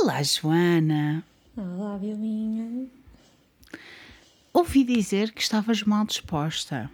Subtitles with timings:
[0.00, 1.22] Olá, Joana.
[1.56, 2.86] Olá, Bilinha.
[4.52, 6.90] Ouvi dizer que estavas mal disposta.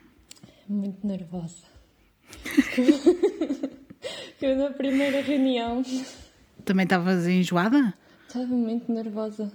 [0.69, 1.65] Muito nervosa.
[4.43, 5.83] Eu na primeira reunião
[6.65, 7.95] Também estavas enjoada?
[8.29, 9.51] estava muito nervosa.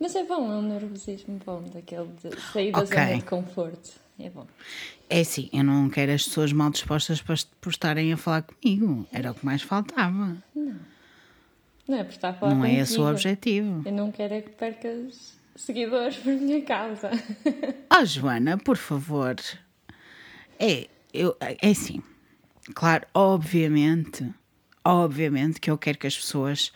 [0.00, 2.88] Mas é bom, é um nervosismo bom, daquele de sair da Ok.
[2.96, 3.90] zona de conforto.
[4.18, 4.46] É bom.
[5.10, 9.06] É assim, eu não quero as pessoas mal dispostas para- por estarem a falar comigo.
[9.12, 10.36] Era o que mais faltava.
[10.54, 10.95] Não
[11.94, 13.10] é por estar a falar Não é esse o contigo.
[13.10, 13.82] objetivo.
[13.84, 17.10] Eu não quero é que percas seguidores por minha causa.
[17.96, 19.36] Oh, Joana, por favor.
[20.58, 22.02] É, eu, é assim.
[22.74, 24.28] Claro, obviamente,
[24.84, 26.72] obviamente que eu quero que as pessoas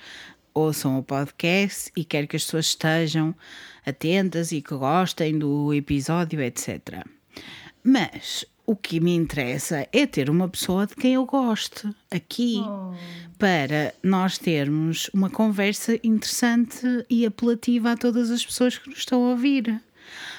[0.55, 3.35] ouçam o podcast e quero que as pessoas estejam
[3.85, 7.05] atentas e que gostem do episódio, etc.
[7.83, 12.62] Mas o que me interessa é ter uma pessoa de quem eu goste aqui
[13.37, 19.24] para nós termos uma conversa interessante e apelativa a todas as pessoas que nos estão
[19.24, 19.83] a ouvir.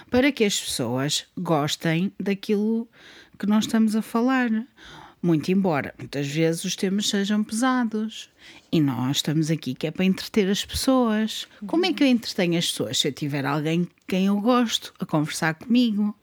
[0.09, 2.87] Para que as pessoas gostem daquilo
[3.37, 4.49] que nós estamos a falar.
[5.21, 8.29] Muito embora muitas vezes os temas sejam pesados.
[8.71, 11.49] E nós estamos aqui que é para entreter as pessoas.
[11.67, 12.97] Como é que eu entretenho as pessoas?
[12.97, 16.15] Se eu tiver alguém quem eu gosto a conversar comigo.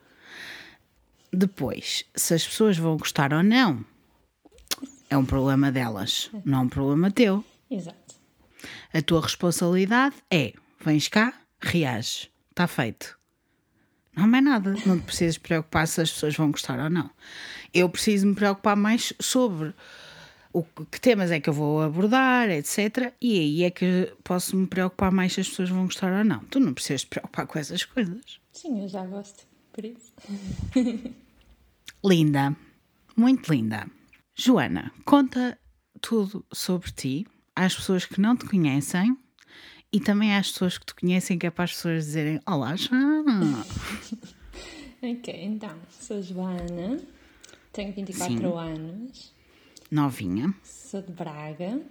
[1.31, 3.85] Depois, se as pessoas vão gostar ou não,
[5.09, 7.43] é um problema delas, não é um problema teu.
[7.69, 8.15] Exato.
[8.93, 13.17] A tua responsabilidade é: vens cá, reages, está feito.
[14.15, 17.09] Não é nada, não te precisas preocupar se as pessoas vão gostar ou não.
[17.73, 19.73] Eu preciso me preocupar mais sobre
[20.51, 23.13] o que que temas é que eu vou abordar, etc.
[23.21, 26.39] E aí é que posso me preocupar mais se as pessoas vão gostar ou não.
[26.45, 28.39] Tu não precisas te preocupar com essas coisas.
[28.51, 29.48] Sim, eu já gosto.
[29.79, 30.11] Por isso.
[32.03, 32.53] Linda,
[33.15, 33.87] muito linda.
[34.35, 35.57] Joana, conta
[36.01, 39.17] tudo sobre ti às pessoas que não te conhecem
[39.91, 43.65] e também às pessoas que te conhecem, que é para as pessoas dizerem: Olá, Joana.
[45.01, 46.99] Ok, então, sou Joana,
[47.71, 48.43] tenho 24 Sim.
[48.57, 49.33] anos,
[49.89, 50.53] Novinha.
[50.61, 51.81] sou de Braga,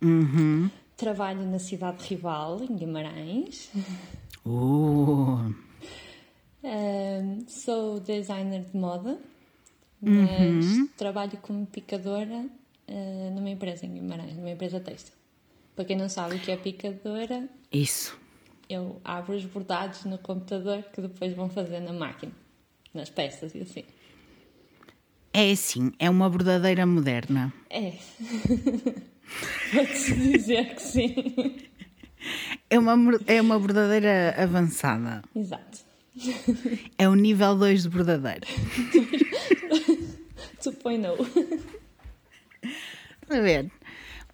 [0.00, 0.70] Uhum.
[0.96, 3.70] trabalho na cidade rival, em Guimarães,
[4.46, 5.52] Uh,
[7.46, 9.18] Sou designer de moda,
[10.00, 12.46] mas trabalho como picadora
[12.88, 15.12] ah, numa empresa em Guimarães, numa empresa têxtil.
[15.76, 18.18] Para quem não sabe o que é picadora, isso.
[18.68, 22.32] eu abro os bordados no computador que depois vão fazer na máquina,
[22.92, 23.84] nas peças e assim.
[25.32, 27.52] É assim, é uma bordadeira moderna.
[27.70, 27.92] É.
[29.70, 31.14] Pode-se dizer que sim.
[32.68, 35.22] É uma, é uma bordadeira avançada.
[35.36, 35.87] Exato.
[36.96, 38.46] É o nível 2 de bordadeira.
[40.60, 41.14] Suponho.
[43.22, 43.70] Estás a ver?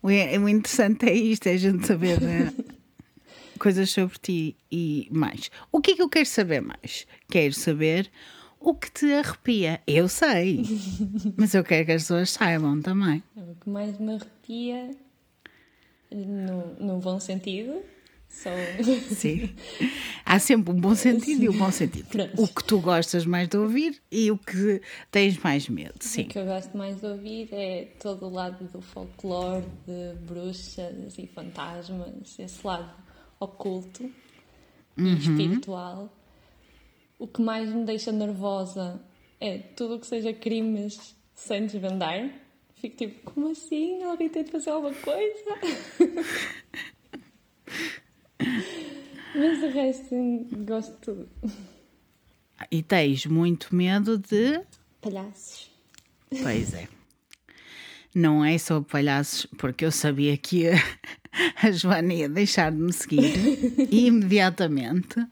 [0.02, 2.52] O, interessante é isto, é a gente saber eh,
[3.58, 5.50] coisas sobre ti e mais.
[5.72, 7.06] O que é que eu quero saber mais?
[7.28, 8.10] Quero saber
[8.60, 9.80] o que te arrepia.
[9.86, 10.62] Eu sei,
[11.36, 13.22] mas eu quero que as pessoas saibam também.
[13.36, 14.90] O que mais me arrepia,
[16.12, 17.82] no bom sentido,
[19.14, 19.54] Sim.
[20.24, 22.08] Há sempre um bom sentido e um bom sentido.
[22.08, 22.42] Pronto.
[22.42, 25.94] O que tu gostas mais de ouvir e o que tens mais medo.
[26.00, 26.24] O Sim.
[26.24, 31.26] que eu gosto mais de ouvir é todo o lado do folclore, de bruxas e
[31.26, 32.90] fantasmas, esse lado
[33.38, 34.10] oculto
[34.96, 36.12] e espiritual.
[37.18, 39.00] O que mais me deixa nervosa
[39.40, 42.30] é tudo o que seja crimes sem desvendar.
[42.76, 44.02] Fico tipo, como assim?
[44.02, 45.58] Alguém tem de fazer alguma coisa?
[49.34, 51.28] Mas o resto sim, gosto de tudo.
[52.70, 54.60] E tens muito medo de.
[55.00, 55.70] Palhaços.
[56.42, 56.88] Pois é.
[58.14, 60.76] Não é só palhaços, porque eu sabia que a,
[61.62, 63.34] a Joana ia deixar de me seguir
[63.90, 65.26] imediatamente,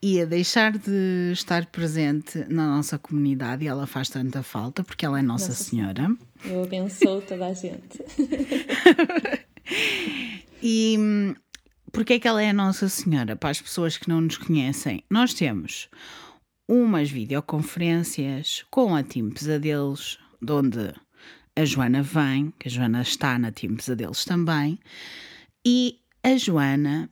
[0.00, 5.18] ia deixar de estar presente na nossa comunidade e ela faz tanta falta, porque ela
[5.18, 6.16] é Nossa, Nossa Senhora.
[6.44, 7.98] Eu abençoo toda a gente.
[10.62, 11.34] E hum,
[11.92, 13.36] porque é que ela é a Nossa Senhora?
[13.36, 15.90] Para as pessoas que não nos conhecem, nós temos
[16.66, 20.94] umas videoconferências com a Team Pesadelos, de onde
[21.54, 24.78] a Joana vem, que a Joana está na Team Pesadelos também,
[25.64, 27.10] e a Joana,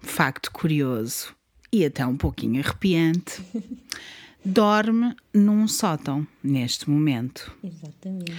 [0.00, 1.34] facto curioso
[1.72, 3.42] e até um pouquinho arrepiante,
[4.44, 7.52] dorme num sótão neste momento.
[7.64, 8.32] Exatamente.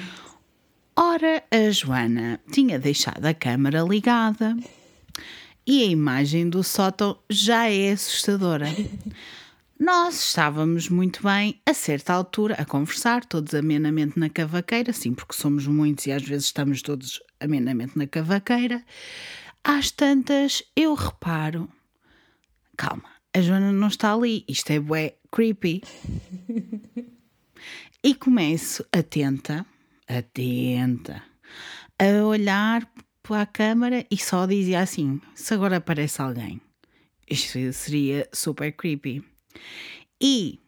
[0.96, 4.56] Ora, a Joana tinha deixado a câmara ligada
[5.66, 8.68] e a imagem do sótão já é assustadora.
[9.80, 15.34] Nós estávamos muito bem, a certa altura, a conversar, todos amenamente na cavaqueira, sim, porque
[15.34, 18.82] somos muitos e às vezes estamos todos amenamente na cavaqueira.
[19.64, 21.70] às tantas eu reparo.
[22.78, 24.46] Calma, a Joana não está ali.
[24.48, 25.82] Isto é bué creepy.
[28.02, 29.66] e começo atenta,
[30.08, 31.22] atenta,
[32.00, 32.90] a olhar
[33.28, 36.62] para a câmara e só dizia assim: se agora aparece alguém.
[37.30, 39.24] Isto seria super creepy.
[40.22, 40.60] E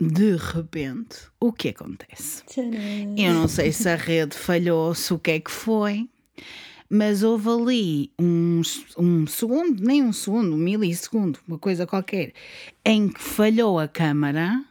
[0.00, 2.44] de repente, o que acontece?
[2.46, 3.14] Tcharam.
[3.16, 6.08] Eu não sei se a rede falhou, se o que é que foi,
[6.90, 8.60] mas houve ali um,
[8.96, 12.32] um segundo, nem um segundo, um milissegundo, uma coisa qualquer,
[12.84, 14.64] em que falhou a câmara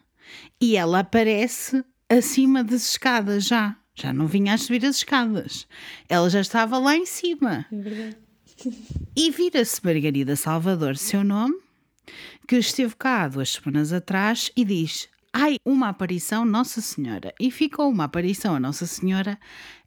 [0.59, 3.77] e ela aparece acima das escadas já.
[3.99, 5.67] Já não vinha a subir as escadas.
[6.07, 7.65] Ela já estava lá em cima.
[7.71, 8.17] É verdade.
[9.15, 11.55] E vira-se Margarida Salvador, seu nome,
[12.47, 17.33] que esteve cá há duas semanas atrás e diz: Ai, uma aparição Nossa Senhora.
[17.39, 19.37] E ficou uma aparição a Nossa Senhora,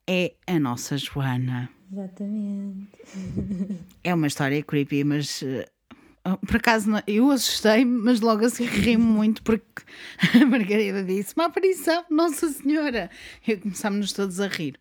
[0.09, 1.71] é a nossa Joana.
[1.93, 2.89] Exatamente.
[4.03, 5.45] É uma história creepy, mas.
[6.35, 9.83] Eh, por acaso eu assustei-me, mas logo assim ri-me muito porque
[10.41, 13.11] a Margarida disse: Uma aparição, Nossa Senhora!
[13.47, 14.79] E começámos todos a rir.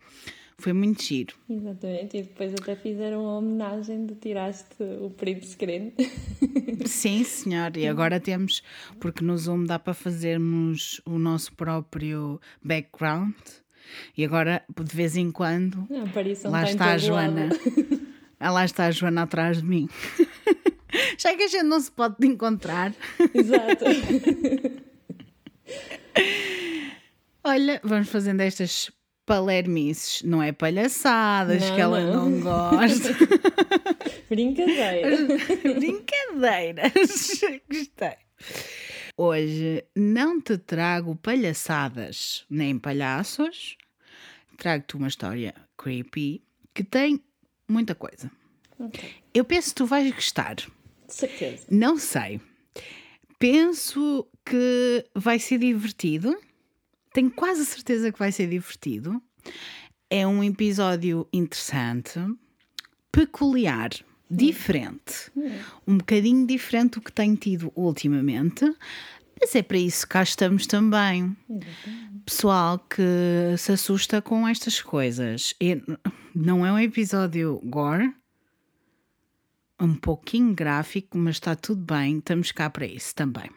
[0.60, 1.36] Foi muito giro.
[1.50, 2.18] Exatamente.
[2.18, 5.94] E depois até fizeram a homenagem de tiraste o print screen.
[6.86, 7.78] Sim, senhor.
[7.78, 8.62] E agora temos,
[9.00, 13.34] porque no Zoom dá para fazermos o nosso próprio background.
[14.18, 18.00] E agora, de vez em quando, A lá está, a todo lado.
[18.40, 19.90] Ah, lá está a Joana atrás de mim.
[21.18, 22.94] Já que a gente não se pode encontrar.
[23.34, 23.86] Exato.
[27.44, 28.92] Olha, vamos fazendo estas
[29.26, 30.24] palermices.
[30.24, 32.30] Não é palhaçadas Não, que ela não.
[32.30, 33.10] não gosta.
[34.30, 35.18] Brincadeira.
[35.78, 37.42] Brincadeiras.
[37.70, 38.16] Gostei.
[39.16, 43.78] Hoje não te trago palhaçadas nem palhaços.
[44.58, 46.42] Trago-te uma história creepy
[46.74, 47.22] que tem
[47.72, 48.32] muita coisa.
[48.80, 49.02] Ok.
[49.34, 50.56] Eu penso que tu vais gostar.
[51.08, 51.66] Certeza.
[51.70, 52.40] Não sei.
[53.38, 56.38] Penso que vai ser divertido.
[57.14, 59.22] Tenho quase certeza que vai ser divertido.
[60.10, 62.20] É um episódio interessante,
[63.12, 63.92] peculiar,
[64.30, 65.32] diferente.
[65.88, 68.66] Um bocadinho diferente do que tenho tido ultimamente.
[69.40, 71.36] Mas é para isso que cá estamos também.
[72.26, 75.54] Pessoal que se assusta com estas coisas.
[75.62, 75.82] E
[76.36, 78.14] não é um episódio gore,
[79.80, 83.50] um pouquinho gráfico, mas está tudo bem, estamos cá para isso também.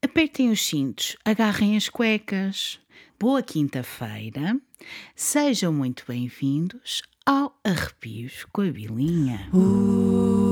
[0.00, 2.78] Apertem os cintos, agarrem as cuecas.
[3.18, 4.56] Boa quinta-feira,
[5.16, 9.48] sejam muito bem-vindos ao Arrepios com a Bilinha.
[9.52, 10.47] Arrepios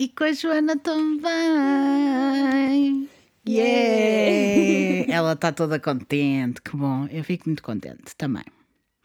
[0.00, 1.28] E com a Joana também.
[3.46, 5.12] Yeah!
[5.12, 7.06] Ela está toda contente, que bom.
[7.10, 8.46] Eu fico muito contente também.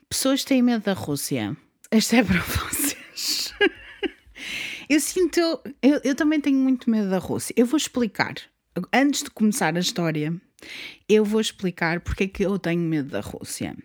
[0.07, 1.57] Pessoas têm medo da Rússia.
[1.91, 3.53] Esta é para vocês.
[4.87, 5.41] Eu sinto.
[5.81, 7.53] Eu, eu também tenho muito medo da Rússia.
[7.57, 8.35] Eu vou explicar.
[8.93, 10.33] Antes de começar a história,
[11.09, 13.75] eu vou explicar porque é que eu tenho medo da Rússia.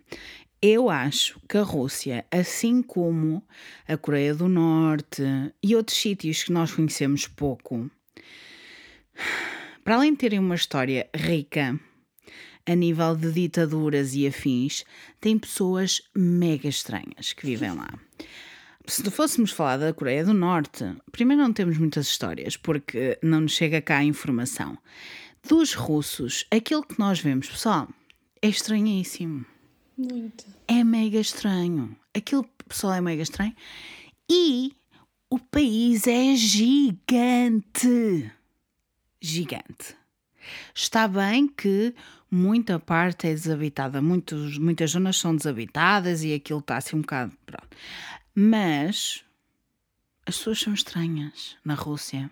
[0.62, 3.42] Eu acho que a Rússia, assim como
[3.88, 5.22] a Coreia do Norte
[5.62, 7.90] e outros sítios que nós conhecemos pouco,
[9.82, 11.81] para além de terem uma história rica
[12.67, 14.84] a nível de ditaduras e afins,
[15.19, 17.98] tem pessoas mega estranhas que vivem lá.
[18.86, 23.52] Se fôssemos falar da Coreia do Norte, primeiro não temos muitas histórias, porque não nos
[23.52, 24.76] chega cá a informação.
[25.48, 27.88] Dos russos, aquilo que nós vemos, pessoal,
[28.43, 29.46] é estranhíssimo.
[30.00, 30.46] Muito.
[30.66, 31.94] É mega estranho.
[32.14, 33.54] Aquilo, pessoal, é mega estranho.
[34.30, 34.74] E
[35.28, 38.32] o país é gigante.
[39.20, 39.94] Gigante.
[40.74, 41.94] Está bem que
[42.30, 47.36] muita parte é desabitada, muitos, muitas zonas são desabitadas e aquilo está assim um bocado.
[47.44, 47.76] Pronto.
[48.34, 49.22] Mas
[50.24, 52.30] as pessoas são estranhas na Rússia.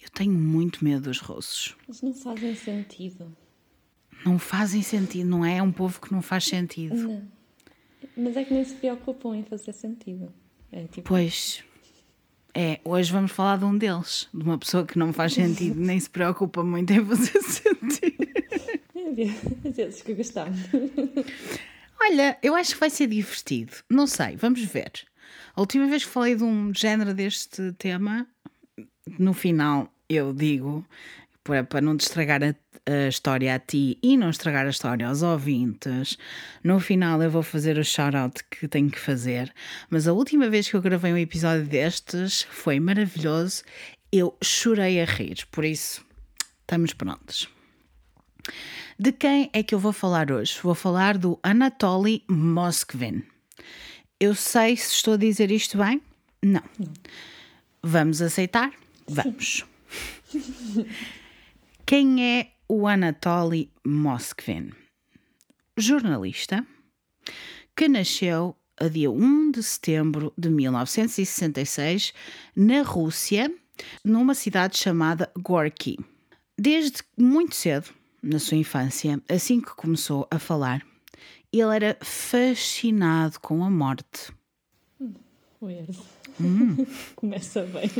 [0.00, 1.76] Eu tenho muito medo dos russos.
[1.86, 3.36] Mas não fazem sentido.
[4.24, 5.58] Não fazem sentido, não é?
[5.58, 6.94] É um povo que não faz sentido.
[6.96, 7.22] Não.
[8.16, 10.32] Mas é que nem se preocupam em fazer sentido.
[10.72, 11.62] É tipo, Pois.
[12.56, 15.98] É, hoje vamos falar de um deles, de uma pessoa que não faz sentido, nem
[15.98, 18.28] se preocupa muito em fazer sentido.
[19.64, 20.60] é desses que gostamos.
[22.00, 23.72] Olha, eu acho que vai ser divertido.
[23.90, 24.92] Não sei, vamos ver.
[25.56, 28.26] A última vez que falei de um género deste tema,
[29.18, 30.84] no final eu digo,
[31.44, 32.54] para, para não te estragar a,
[32.90, 36.18] a história a ti e não estragar a história aos ouvintes,
[36.62, 39.52] no final eu vou fazer o shout-out que tenho que fazer.
[39.90, 43.62] Mas a última vez que eu gravei um episódio destes foi maravilhoso.
[44.10, 46.04] Eu chorei a rir, por isso
[46.62, 47.48] estamos prontos.
[48.98, 50.58] De quem é que eu vou falar hoje?
[50.62, 53.22] Vou falar do Anatoly Moskvin.
[54.20, 56.00] Eu sei se estou a dizer isto bem?
[56.42, 56.62] Não.
[57.82, 58.72] Vamos aceitar?
[59.06, 59.64] Vamos.
[61.86, 64.72] Quem é o Anatoly Moskvin?
[65.76, 66.66] Jornalista
[67.76, 72.14] que nasceu a dia 1 de setembro de 1966
[72.56, 73.52] na Rússia,
[74.02, 75.98] numa cidade chamada Gorky.
[76.58, 77.90] Desde muito cedo,
[78.22, 80.82] na sua infância, assim que começou a falar,
[81.52, 84.32] ele era fascinado com a morte.
[85.60, 85.98] Weird.
[86.40, 86.76] Hum.
[87.14, 87.90] Começa bem.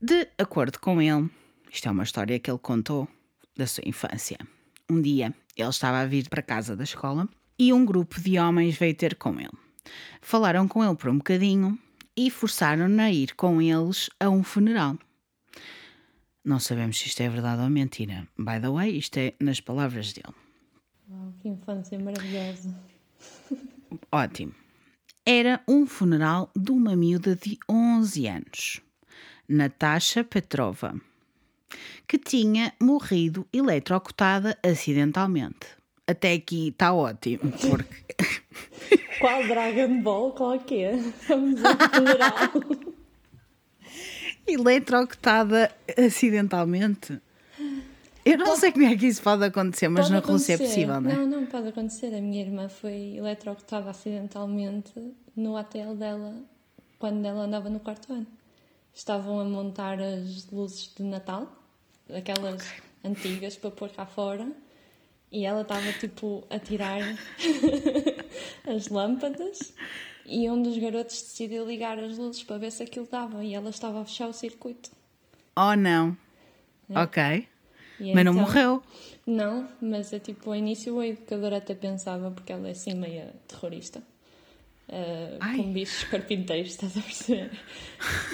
[0.00, 1.28] De acordo com ele,
[1.72, 3.08] isto é uma história que ele contou
[3.56, 4.38] da sua infância.
[4.90, 8.76] Um dia ele estava a vir para casa da escola e um grupo de homens
[8.76, 9.50] veio ter com ele.
[10.20, 11.78] Falaram com ele por um bocadinho
[12.16, 14.98] e forçaram-no a ir com eles a um funeral.
[16.44, 18.26] Não sabemos se isto é verdade ou mentira.
[18.38, 20.34] By the way, isto é nas palavras dele.
[21.10, 22.74] Uau, que infância maravilhosa.
[24.10, 24.54] Ótimo.
[25.26, 28.80] Era um funeral de uma miúda de 11 anos,
[29.46, 30.98] Natasha Petrova,
[32.06, 35.66] que tinha morrido eletrocutada acidentalmente.
[36.06, 37.98] Até aqui está ótimo, porque.
[39.20, 40.32] Qual Dragon Ball?
[40.32, 40.96] Qual que é?
[41.28, 41.72] Vamos ao
[44.48, 47.20] eletrocutada acidentalmente.
[48.24, 51.00] Eu não pode, sei como é que isso pode acontecer, mas na Rússia é possível,
[51.00, 51.14] não é?
[51.14, 52.14] Não, não pode acontecer.
[52.14, 54.92] A minha irmã foi eletrocutada acidentalmente
[55.34, 56.34] no hotel dela
[56.98, 58.26] quando ela andava no quarto ano.
[58.94, 61.50] Estavam a montar as luzes de Natal,
[62.16, 62.80] aquelas okay.
[63.04, 64.50] antigas para pôr cá fora,
[65.30, 67.00] e ela estava tipo a tirar
[68.66, 69.74] as lâmpadas
[70.24, 73.70] e um dos garotos decidiu ligar as luzes para ver se aquilo dava e ela
[73.70, 74.90] estava a fechar o circuito.
[75.56, 76.16] Oh, não.
[76.88, 76.98] É.
[77.00, 77.48] Ok.
[78.00, 78.82] E mas então, não morreu.
[79.26, 83.34] Não, mas é tipo, ao início a educadora até pensava, porque ela é assim meia
[83.46, 84.02] terrorista,
[84.88, 87.50] uh, com bichos carpinteiros, estás a perceber?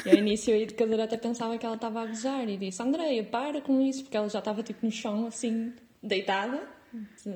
[0.06, 3.22] E ao início a educadora até pensava que ela estava a gozar e disse: Andreia,
[3.24, 6.62] para com isso, porque ela já estava tipo no chão, assim, deitada,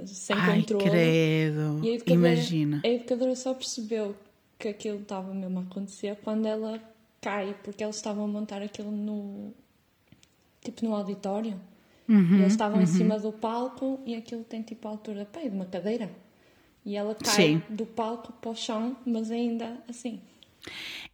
[0.06, 0.84] sem Ai, controle.
[0.90, 1.80] Credo.
[1.82, 2.80] E a educadora, Imagina.
[2.84, 4.16] A educadora só percebeu
[4.58, 6.80] que aquilo estava mesmo a acontecer quando ela
[7.20, 9.52] cai, porque eles estavam a montar aquilo no.
[10.62, 11.58] tipo no auditório.
[12.08, 12.84] Uhum, e eles estavam uhum.
[12.84, 16.10] em cima do palco e aquilo tem tipo a altura pá, de uma cadeira.
[16.84, 17.62] E ela cai Sim.
[17.68, 20.20] do palco para o chão, mas ainda assim.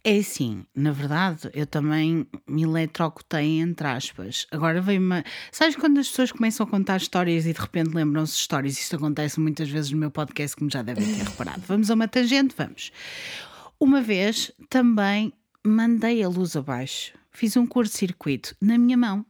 [0.03, 4.45] É assim, na verdade, eu também me eletrocutei, entre aspas.
[4.51, 5.23] Agora veio-me.
[5.51, 8.77] Sabes quando as pessoas começam a contar histórias e de repente lembram-se de histórias?
[8.79, 11.61] Isto acontece muitas vezes no meu podcast, como já devem ter reparado.
[11.67, 12.53] Vamos a uma tangente?
[12.55, 12.91] Vamos.
[13.79, 19.25] Uma vez também mandei a luz abaixo, fiz um curto-circuito na minha mão.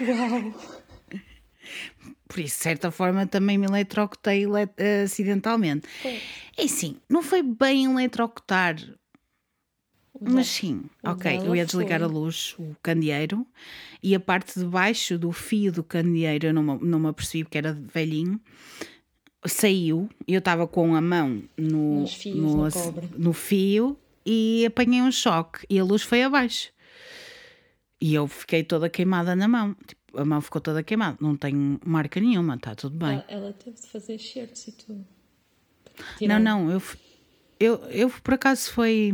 [0.00, 0.69] Uau!
[2.30, 4.44] Por isso, de certa forma, também me eletrocutei
[5.04, 5.88] acidentalmente.
[6.00, 6.20] Foi.
[6.56, 8.76] É assim, não foi bem eletrocutar,
[10.20, 11.40] mas sim, ok.
[11.44, 13.44] Eu ia desligar a luz, o candeeiro,
[14.00, 17.58] e a parte de baixo do fio do candeeiro, eu não, não me apercebi porque
[17.58, 18.40] era velhinho,
[19.46, 20.08] saiu.
[20.28, 25.66] Eu estava com a mão no, fios, no, no, no fio e apanhei um choque
[25.68, 26.70] e a luz foi abaixo.
[28.00, 29.74] E eu fiquei toda queimada na mão.
[29.86, 31.16] Tipo, a mão ficou toda queimada.
[31.20, 33.22] Não tenho marca nenhuma, está tudo bem.
[33.28, 35.06] Ela, ela teve de fazer shirts e tudo.
[36.20, 36.82] Não, não, eu,
[37.58, 39.12] eu, eu por acaso foi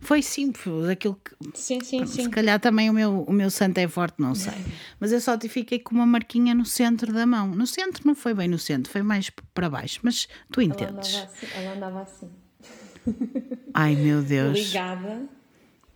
[0.00, 2.30] foi simples aquilo que sim, sim, se sim.
[2.30, 4.52] calhar também o meu, o meu santo é forte, não sei.
[5.00, 7.48] Mas eu só fiquei com uma marquinha no centro da mão.
[7.48, 11.14] No centro não foi bem no centro, foi mais para baixo, mas tu entendes.
[11.14, 11.46] Ela andava assim.
[11.54, 12.30] Ela andava assim.
[13.72, 14.58] Ai meu Deus.
[14.58, 15.26] Ligada,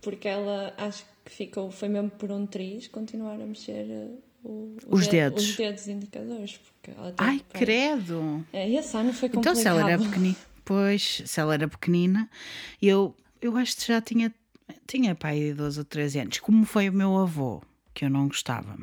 [0.01, 4.09] porque ela acho que ficou, foi mesmo por um triz, continuar a mexer
[4.45, 5.49] o, os, dedos.
[5.49, 6.57] os dedos indicadores.
[6.57, 8.45] Porque ela Ai, credo!
[8.53, 9.53] É, e essa não foi complicado.
[9.53, 10.35] Então se ela era pequenina
[10.65, 12.27] depois, se ela era pequenina,
[12.81, 14.33] eu, eu acho que já tinha,
[14.87, 17.61] tinha pai de 12 ou 13 anos, como foi o meu avô,
[17.93, 18.75] que eu não gostava,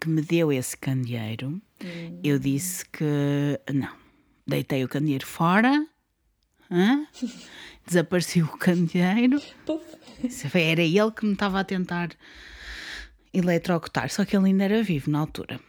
[0.00, 2.20] que me deu esse candeeiro, hum.
[2.24, 3.04] eu disse que
[3.70, 3.94] não,
[4.46, 5.86] deitei o candeeiro fora,
[6.70, 7.06] hã?
[7.86, 9.40] desapareceu o candeeiro,
[10.54, 12.08] era ele que me estava a tentar
[13.36, 15.60] eletrocutar, só que ele ainda era vivo na altura.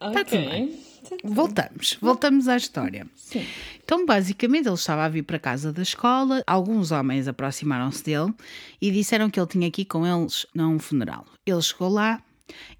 [0.00, 0.86] Ok.
[1.24, 3.06] Voltamos, voltamos à história.
[3.16, 3.44] Sim.
[3.82, 8.32] Então, basicamente, ele estava a vir para casa da escola, alguns homens aproximaram-se dele
[8.80, 11.26] e disseram que ele tinha aqui com eles num funeral.
[11.46, 12.22] Ele chegou lá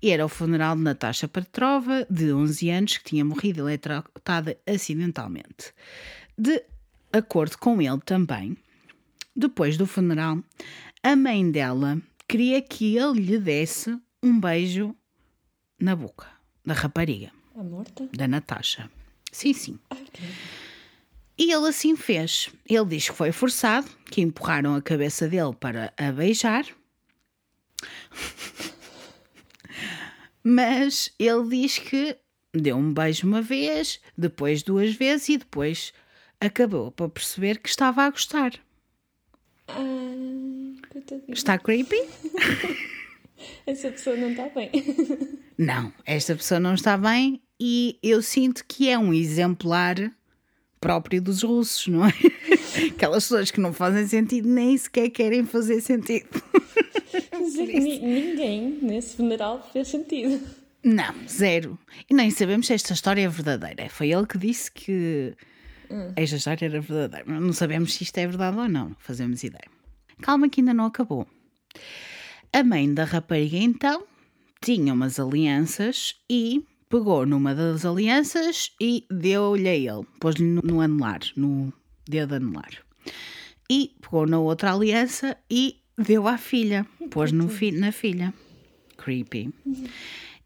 [0.03, 5.73] e era o funeral de Natasha Petrova, de 11 anos, que tinha morrido eletrocutada acidentalmente.
[6.37, 6.63] De
[7.13, 8.57] acordo com ele também,
[9.35, 10.39] depois do funeral,
[11.03, 14.95] a mãe dela queria que ele lhe desse um beijo
[15.81, 16.29] na boca
[16.65, 17.33] da rapariga.
[17.57, 18.09] A morta?
[18.13, 18.91] Da Natasha.
[19.33, 19.79] Sim, sim.
[20.13, 20.23] Que...
[21.39, 22.51] E ele assim fez.
[22.69, 26.67] Ele diz que foi forçado, que empurraram a cabeça dele para a beijar.
[30.45, 32.17] Mas ele diz que
[32.53, 35.93] deu um beijo uma vez, depois duas vezes e depois
[36.41, 38.53] acabou para perceber que estava a gostar.
[39.69, 41.33] Ai, coitadinho.
[41.33, 41.97] Está creepy?
[43.67, 44.71] Essa pessoa não está bem.
[45.57, 49.97] Não, esta pessoa não está bem e eu sinto que é um exemplar
[50.81, 52.13] próprio dos russos, não é?
[52.91, 56.29] Aquelas pessoas que não fazem sentido nem sequer querem fazer sentido.
[57.33, 60.41] Ni- ninguém nesse funeral fez sentido.
[60.83, 61.79] Não, zero.
[62.11, 63.89] E nem sabemos se esta história é verdadeira.
[63.89, 65.35] Foi ele que disse que
[66.17, 67.41] esta história era verdadeira.
[67.41, 68.91] Não sabemos se isto é verdade ou não.
[68.91, 69.65] Não fazemos ideia.
[70.21, 71.27] Calma que ainda não acabou.
[72.53, 74.05] A mãe da rapariga, então,
[74.61, 80.07] tinha umas alianças e pegou numa das alianças e deu-lhe a ele.
[80.19, 81.73] Pôs-lhe no, anelar, no
[82.09, 82.71] dedo anelar.
[83.71, 86.87] E pegou na outra aliança e deu à filha.
[87.11, 88.33] Pôs no fi na filha.
[88.97, 89.53] Creepy.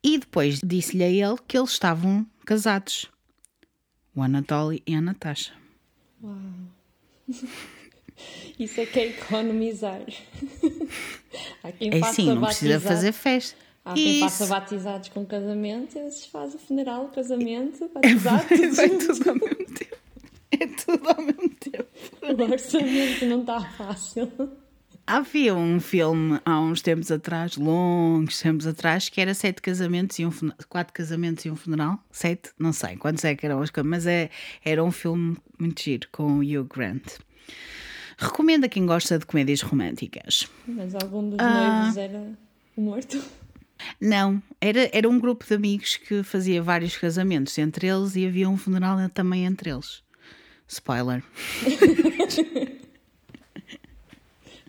[0.02, 3.10] E depois disse-lhe a ele que eles estavam casados.
[4.14, 5.52] O Anatoly e a Natasha.
[6.22, 6.36] Uau.
[8.58, 10.02] Isso é que é economizar.
[11.62, 13.56] Há quem É assim, não precisa fazer festa.
[13.84, 14.20] Há quem Isso.
[14.20, 18.46] faça batizados com casamento, esses fazem funeral, casamento, batizado.
[18.76, 19.96] Vai tudo ao mesmo tempo.
[20.52, 21.88] É tudo ao mesmo tempo.
[22.22, 24.30] o orçamento não está fácil.
[25.04, 30.24] Havia um filme há uns tempos atrás, longos tempos atrás, que era sete casamentos e
[30.24, 30.30] um
[30.68, 31.98] quatro casamentos e um funeral.
[32.12, 32.50] Sete?
[32.56, 34.30] Não sei quantos é que eram os mas é,
[34.64, 37.18] era um filme muito giro com o Hugh Grant.
[38.22, 40.48] Recomendo a quem gosta de comédias românticas.
[40.66, 41.80] Mas algum dos Ah.
[41.82, 42.32] noivos era
[42.76, 43.22] o morto.
[44.00, 48.48] Não, era, era um grupo de amigos que fazia vários casamentos entre eles e havia
[48.48, 50.02] um funeral também entre eles.
[50.68, 51.22] Spoiler.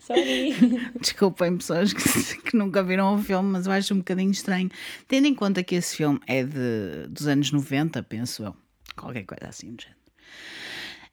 [0.00, 0.52] Sorry.
[1.00, 4.70] Desculpem pessoas que, que nunca viram o filme, mas eu acho um bocadinho estranho.
[5.08, 8.54] Tendo em conta que esse filme é de, dos anos 90, penso eu.
[8.96, 9.98] Qualquer coisa assim do género.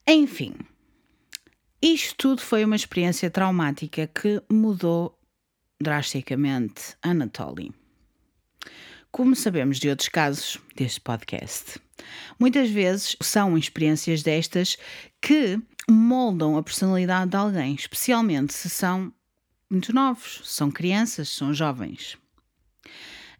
[0.06, 0.54] Enfim,
[1.82, 5.18] isto tudo foi uma experiência traumática que mudou
[5.82, 7.72] drasticamente Anatoly.
[9.10, 11.80] Como sabemos de outros casos deste podcast,
[12.38, 14.78] muitas vezes são experiências destas
[15.20, 19.12] que moldam a personalidade de alguém, especialmente se são
[19.68, 22.16] muito novos, são crianças, são jovens.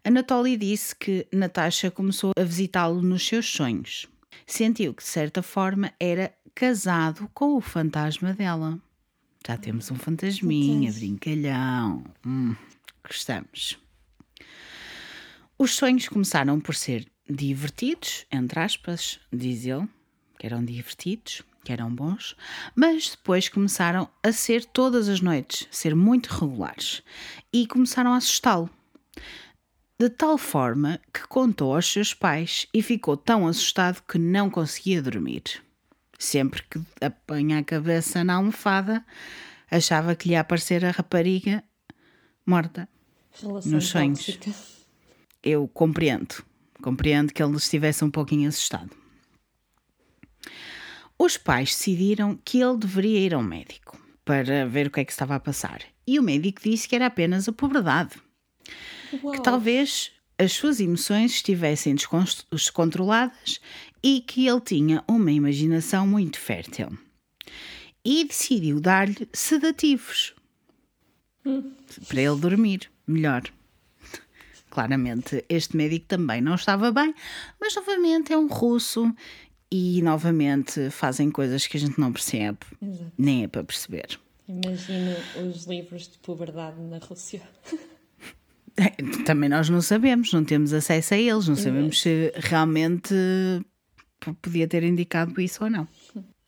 [0.03, 4.05] Anatoly disse que Natasha começou a visitá-lo nos seus sonhos.
[4.45, 8.79] Sentiu que, de certa forma, era casado com o fantasma dela.
[9.45, 12.05] Já temos um fantasminha, brincalhão.
[12.25, 12.55] Hum,
[13.05, 13.77] gostamos.
[15.57, 19.87] Os sonhos começaram por ser divertidos, entre aspas, diz ele,
[20.39, 22.35] que eram divertidos, que eram bons,
[22.75, 27.01] mas depois começaram a ser todas as noites, ser muito regulares
[27.51, 28.69] e começaram a assustá-lo.
[29.99, 35.01] De tal forma que contou aos seus pais e ficou tão assustado que não conseguia
[35.01, 35.63] dormir.
[36.23, 39.05] Sempre que apanha a cabeça na almofada,
[39.69, 41.61] achava que lhe ia aparecer a rapariga
[42.45, 42.87] morta.
[43.41, 44.25] Relação Nos sonhos.
[44.25, 44.51] tóxica.
[45.43, 46.35] Eu compreendo,
[46.81, 48.89] compreendo que ele estivesse um pouquinho assustado.
[51.19, 55.11] Os pais decidiram que ele deveria ir ao médico para ver o que é que
[55.11, 55.81] estava a passar.
[56.07, 57.53] E o médico disse que era apenas a
[59.21, 59.33] Uau.
[59.33, 63.59] que talvez as suas emoções estivessem descon- descontroladas
[64.03, 66.97] e que ele tinha uma imaginação muito fértil.
[68.03, 70.35] E decidiu dar-lhe sedativos
[72.07, 73.43] para ele dormir melhor.
[74.69, 77.13] Claramente, este médico também não estava bem,
[77.61, 79.13] mas novamente é um russo
[79.71, 83.11] e novamente fazem coisas que a gente não percebe, Exato.
[83.17, 84.19] nem é para perceber.
[84.47, 85.15] Imagino
[85.47, 87.41] os livros de puberdade na Rússia.
[89.25, 93.13] Também nós não sabemos, não temos acesso a eles, não sabemos se realmente
[94.31, 95.87] podia ter indicado isso ou não.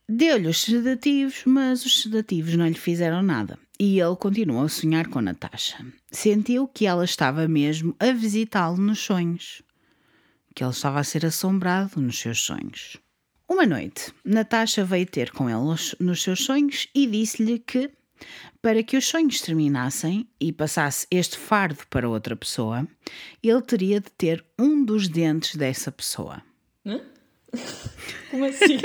[0.08, 3.58] Deu-lhe os sedativos, mas os sedativos não lhe fizeram nada.
[3.80, 5.84] E ele continuou a sonhar com Natasha.
[6.12, 9.64] Sentiu que ela estava mesmo a visitá-lo nos sonhos.
[10.54, 12.98] Que ele estava a ser assombrado nos seus sonhos.
[13.50, 17.92] Uma noite, Natasha veio ter com ele nos seus sonhos e disse-lhe que,
[18.62, 22.88] para que os sonhos terminassem e passasse este fardo para outra pessoa,
[23.44, 26.42] ele teria de ter um dos dentes dessa pessoa.
[26.86, 27.02] Hã?
[28.32, 28.78] Como assim?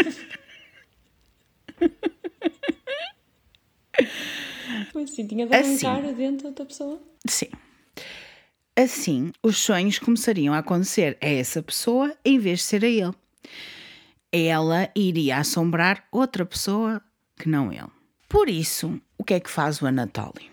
[4.93, 5.27] Como assim?
[5.27, 5.87] Tinha de Assim.
[5.87, 7.01] arrancar dentro de outra pessoa?
[7.27, 7.49] Sim.
[8.77, 13.15] Assim, os sonhos começariam a acontecer a essa pessoa em vez de ser a ele.
[14.33, 17.03] Ela iria assombrar outra pessoa
[17.37, 17.89] que não ele.
[18.29, 20.51] Por isso, o que é que faz o Anatoly?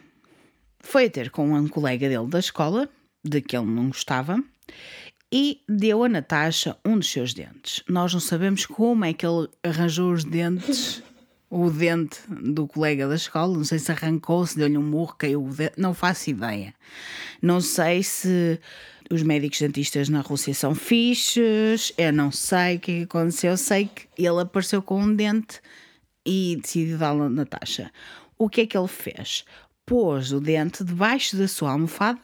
[0.79, 2.89] Foi a ter com um colega dele da escola,
[3.23, 4.43] de que ele não gostava,
[5.31, 7.83] e deu a Natasha um dos seus dentes.
[7.87, 11.03] Nós não sabemos como é que ele arranjou os dentes,
[11.49, 13.57] o dente do colega da escola.
[13.57, 16.73] Não sei se arrancou, se deu-lhe um murro, caiu o dente, não faço ideia.
[17.41, 18.59] Não sei se
[19.11, 23.51] os médicos dentistas na Rússia são fixes, eu não sei o que é aconteceu.
[23.51, 25.61] Eu sei que ele apareceu com um dente
[26.25, 27.91] e decidiu dar a Natasha.
[28.37, 29.45] O que é que ele fez?
[29.85, 32.19] Pôs o dente debaixo da sua almofada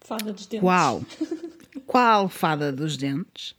[0.00, 0.60] Fada dos dentes.
[0.60, 1.02] qual?
[1.84, 3.54] Qual fada dos dentes?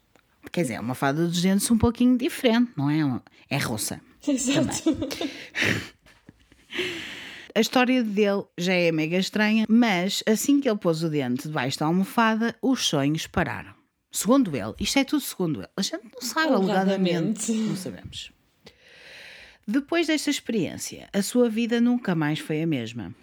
[0.51, 3.21] Quer dizer, é uma fada dos dentes um pouquinho diferente, não é?
[3.49, 4.01] É russa.
[4.27, 4.84] Exato.
[7.53, 11.80] A história dele já é mega estranha, mas assim que ele pôs o dente debaixo
[11.80, 13.73] da almofada, os sonhos pararam.
[14.12, 15.69] Segundo ele, isto é tudo segundo ele.
[15.75, 16.53] A gente não sabe.
[16.53, 17.51] Alegadamente.
[17.51, 18.32] Não sabemos.
[19.67, 23.13] Depois desta experiência, a sua vida nunca mais foi a mesma.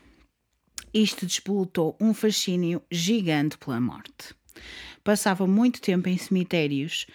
[0.92, 4.34] Isto despolutou um fascínio gigante pela morte.
[5.02, 7.06] Passava muito tempo em cemitérios,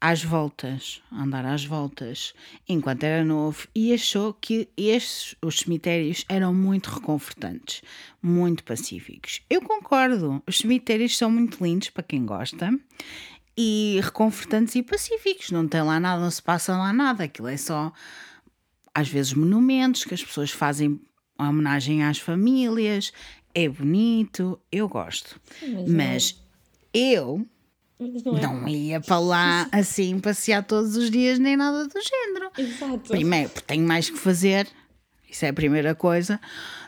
[0.00, 2.32] às voltas, a andar às voltas,
[2.68, 7.82] enquanto era novo, e achou que estes, os cemitérios, eram muito reconfortantes,
[8.22, 9.40] muito pacíficos.
[9.50, 12.70] Eu concordo, os cemitérios são muito lindos para quem gosta.
[13.60, 17.56] E reconfortantes e pacíficos, não tem lá nada, não se passa lá nada, aquilo é
[17.56, 17.92] só
[18.94, 21.00] às vezes monumentos que as pessoas fazem
[21.36, 23.12] homenagem às famílias,
[23.54, 25.40] é bonito, eu gosto.
[25.60, 26.47] mas Mas
[26.92, 27.46] eu
[28.00, 28.40] é.
[28.42, 32.50] não ia para lá assim passear todos os dias nem nada do género.
[32.56, 33.10] Exato.
[33.10, 34.68] Primeiro, porque tenho mais que fazer,
[35.28, 36.40] isso é a primeira coisa.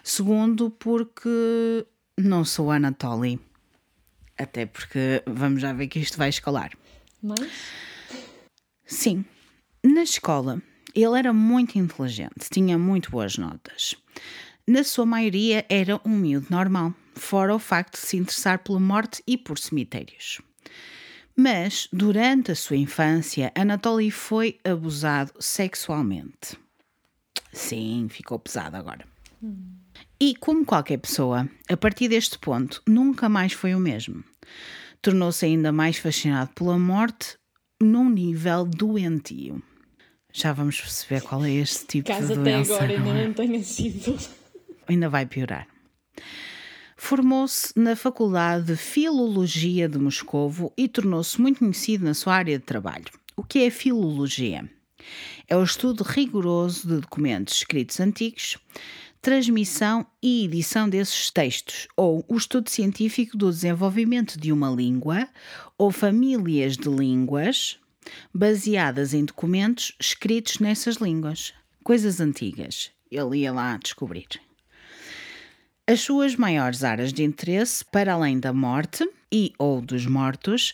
[0.03, 1.87] Segundo, porque
[2.19, 3.41] não sou Anatoly.
[4.39, 6.71] Até porque vamos já ver que isto vai escalar.
[7.23, 7.51] Mas,
[8.87, 9.25] Sim,
[9.85, 10.63] na escola
[10.95, 13.95] ele era muito inteligente, tinha muito boas notas.
[14.67, 19.23] Na sua maioria era um miúdo normal, fora o facto de se interessar pela morte
[19.27, 20.41] e por cemitérios.
[21.37, 26.59] Mas, durante a sua infância, Anatoly foi abusado sexualmente.
[27.53, 29.07] Sim, ficou pesado agora.
[30.21, 34.23] E, como qualquer pessoa, a partir deste ponto nunca mais foi o mesmo.
[35.01, 37.39] Tornou-se ainda mais fascinado pela morte
[37.81, 39.63] num nível doentio.
[40.33, 42.75] Já vamos perceber qual é este tipo caso de até doença.
[42.75, 43.27] agora ainda é?
[43.27, 44.19] não tenha sido.
[44.87, 45.67] ainda vai piorar.
[47.03, 52.65] Formou-se na Faculdade de Filologia de Moscovo e tornou-se muito conhecido na sua área de
[52.65, 53.07] trabalho.
[53.35, 54.71] O que é filologia?
[55.49, 58.59] É o estudo rigoroso de documentos escritos antigos,
[59.21, 65.27] transmissão e edição desses textos, ou o estudo científico do desenvolvimento de uma língua
[65.79, 67.79] ou famílias de línguas
[68.33, 72.91] baseadas em documentos escritos nessas línguas, coisas antigas.
[73.11, 74.29] Ele ia lá descobrir.
[75.91, 80.73] As suas maiores áreas de interesse, para além da morte e ou dos mortos,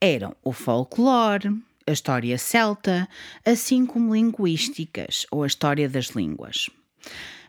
[0.00, 3.08] eram o folclore, a história celta,
[3.44, 6.68] assim como linguísticas ou a história das línguas.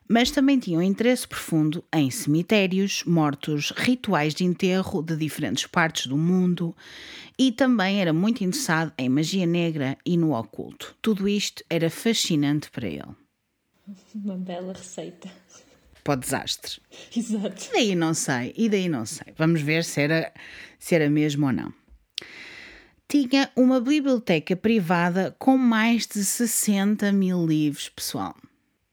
[0.08, 6.06] Mas também tinha um interesse profundo em cemitérios, mortos, rituais de enterro de diferentes partes
[6.06, 6.76] do mundo
[7.36, 10.96] e também era muito interessado em magia negra e no oculto.
[11.02, 13.16] Tudo isto era fascinante para ele.
[14.14, 15.28] Uma bela receita.
[16.08, 16.80] Para o desastre.
[17.14, 17.66] Exato.
[17.68, 19.34] E daí não sei, e daí não sei.
[19.38, 20.32] Vamos ver se era,
[20.80, 21.74] se era mesmo ou não.
[23.10, 28.34] Tinha uma biblioteca privada com mais de 60 mil livros, pessoal.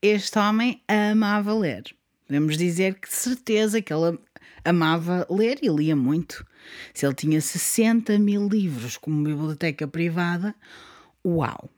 [0.03, 1.85] Este homem amava ler.
[2.27, 4.19] Podemos dizer que de certeza que ele
[4.65, 6.45] amava ler e lia muito.
[6.93, 10.53] Se ele tinha 60 mil livros como biblioteca privada,
[11.25, 11.71] uau!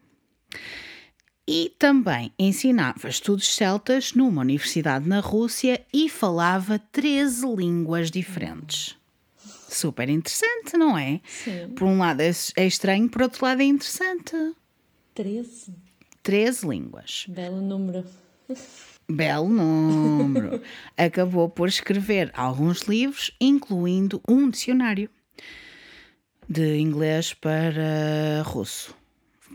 [1.49, 8.97] E também ensinava estudos celtas numa universidade na Rússia e falava 13 línguas diferentes.
[9.69, 11.21] Super interessante, não é?
[11.25, 11.69] Sim.
[11.77, 14.35] Por um lado é é estranho, por outro lado é interessante.
[15.15, 15.73] 13.
[16.23, 17.27] 13 línguas.
[17.29, 18.05] Belo número.
[19.09, 20.61] Belo número.
[20.99, 25.09] Acabou por escrever alguns livros, incluindo um dicionário
[26.49, 28.96] de inglês para russo.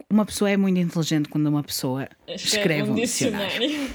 [0.10, 3.70] Uma pessoa é muito inteligente quando uma pessoa escreve, um dicionário.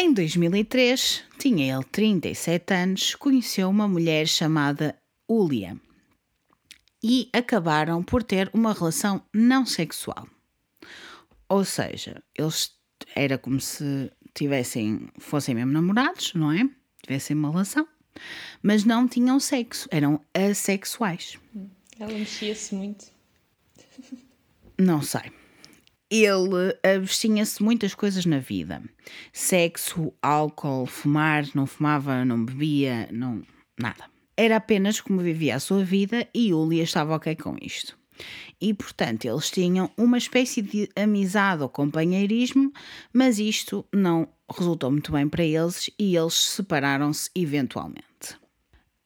[0.00, 4.96] Em 2003, tinha ele 37 anos, conheceu uma mulher chamada
[5.28, 5.76] Ulia
[7.02, 10.28] e acabaram por ter uma relação não sexual.
[11.48, 12.72] Ou seja, eles
[13.14, 16.68] era como se tivessem fossem mesmo namorados, não é?
[17.02, 17.86] Tivessem uma relação,
[18.62, 21.38] mas não tinham sexo, eram assexuais.
[21.98, 23.06] Ela mexia-se muito.
[24.78, 25.32] Não sei.
[26.10, 28.82] Ele abstinha-se muitas coisas na vida:
[29.32, 33.42] sexo, álcool, fumar, não fumava, não bebia, não.
[33.78, 34.04] nada.
[34.36, 37.98] Era apenas como vivia a sua vida e Yulia estava ok com isto.
[38.60, 42.72] E portanto eles tinham uma espécie de amizade ou companheirismo,
[43.12, 48.07] mas isto não resultou muito bem para eles e eles separaram-se eventualmente.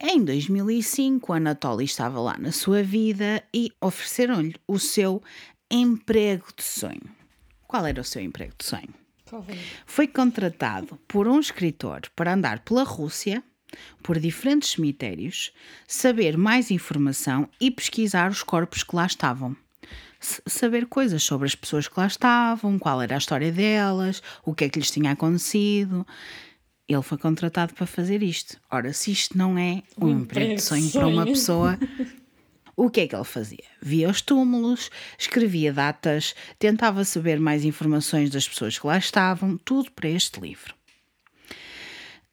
[0.05, 5.23] Em 2005, Anatoly estava lá na sua vida e ofereceram-lhe o seu
[5.71, 7.09] emprego de sonho.
[7.69, 8.93] Qual era o seu emprego de sonho?
[9.87, 13.45] Foi contratado por um escritor para andar pela Rússia,
[14.03, 15.53] por diferentes cemitérios,
[15.87, 19.57] saber mais informação e pesquisar os corpos que lá estavam.
[20.21, 24.53] S saber coisas sobre as pessoas que lá estavam, qual era a história delas, o
[24.53, 26.05] que é que lhes tinha acontecido.
[26.89, 28.61] Ele foi contratado para fazer isto.
[28.71, 31.79] Ora, se isto não é um, um emprego de sonho, para uma pessoa
[32.77, 33.65] o que é que ele fazia?
[33.81, 39.91] Via os túmulos, escrevia datas, tentava saber mais informações das pessoas que lá estavam, tudo
[39.93, 40.75] para este livro.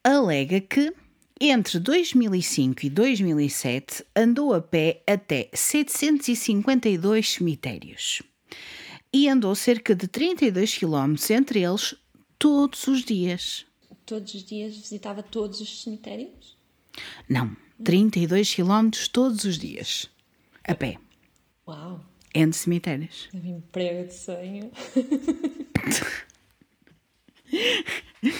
[0.03, 0.93] Alega que
[1.41, 8.21] entre 2005 e 2007 andou a pé até 752 cemitérios
[9.13, 11.95] e andou cerca de 32 km entre eles
[12.37, 13.65] todos os dias.
[14.09, 16.57] Todos os dias visitava todos os cemitérios?
[17.29, 20.09] Não, 32 km todos os dias
[20.63, 20.97] a pé.
[21.67, 22.03] Uau!
[22.33, 23.29] Entre cemitérios.
[23.31, 24.71] É um emprego de sonho.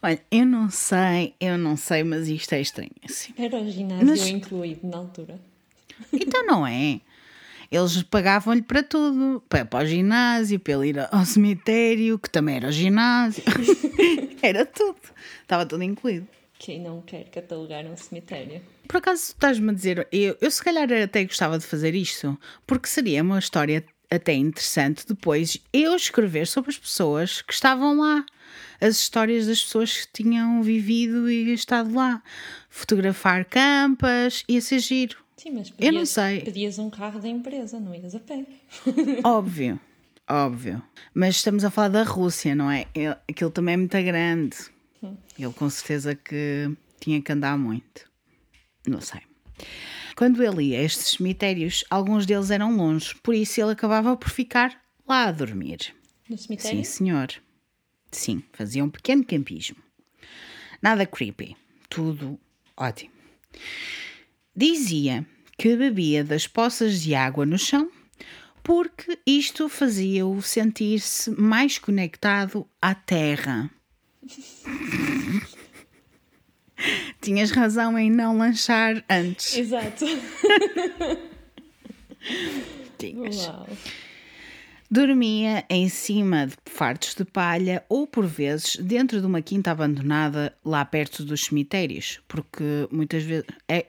[0.00, 2.92] Olha, eu não sei, eu não sei, mas isto é estranho.
[3.04, 3.34] Assim.
[3.36, 4.28] Era o ginásio mas...
[4.28, 5.40] incluído na altura.
[6.12, 7.00] Então não é.
[7.70, 12.56] Eles pagavam-lhe para tudo, para, para o ginásio, para ele ir ao cemitério, que também
[12.56, 13.44] era o ginásio.
[14.42, 14.98] era tudo.
[15.42, 16.26] Estava tudo incluído.
[16.58, 18.60] Quem não quer catalogar um cemitério?
[18.88, 22.88] Por acaso estás-me a dizer, eu, eu se calhar até gostava de fazer isto, porque
[22.88, 28.26] seria uma história até interessante depois eu escrever sobre as pessoas que estavam lá,
[28.80, 32.20] as histórias das pessoas que tinham vivido e estado lá,
[32.68, 35.16] fotografar campas, ia ser giro.
[35.40, 36.40] Sim, mas pedias, eu não sei.
[36.42, 38.44] pedias um carro da empresa, não ias a pé.
[39.24, 39.80] Óbvio,
[40.28, 40.82] óbvio.
[41.14, 42.86] Mas estamos a falar da Rússia, não é?
[43.26, 44.58] Aquilo também é muito grande.
[45.02, 45.16] Hum.
[45.38, 48.04] Ele com certeza que tinha que andar muito.
[48.86, 49.22] Não sei.
[50.14, 54.28] Quando ele ia a estes cemitérios, alguns deles eram longe, por isso ele acabava por
[54.28, 55.94] ficar lá a dormir.
[56.28, 56.76] No cemitério?
[56.76, 57.28] Sim, senhor.
[58.12, 59.78] Sim, fazia um pequeno campismo.
[60.82, 61.56] Nada creepy.
[61.88, 62.38] Tudo
[62.76, 63.12] ótimo.
[64.54, 65.26] Dizia
[65.58, 67.90] que bebia das poças de água no chão
[68.62, 73.68] porque isto fazia-o sentir-se mais conectado à terra.
[77.20, 79.56] Tinhas razão em não lanchar antes.
[79.56, 80.04] Exato.
[82.96, 83.46] Tinhas.
[83.46, 83.68] Uau.
[84.90, 90.56] Dormia em cima de fartos de palha ou, por vezes, dentro de uma quinta abandonada
[90.64, 93.46] lá perto dos cemitérios, porque muitas vezes.
[93.68, 93.86] É,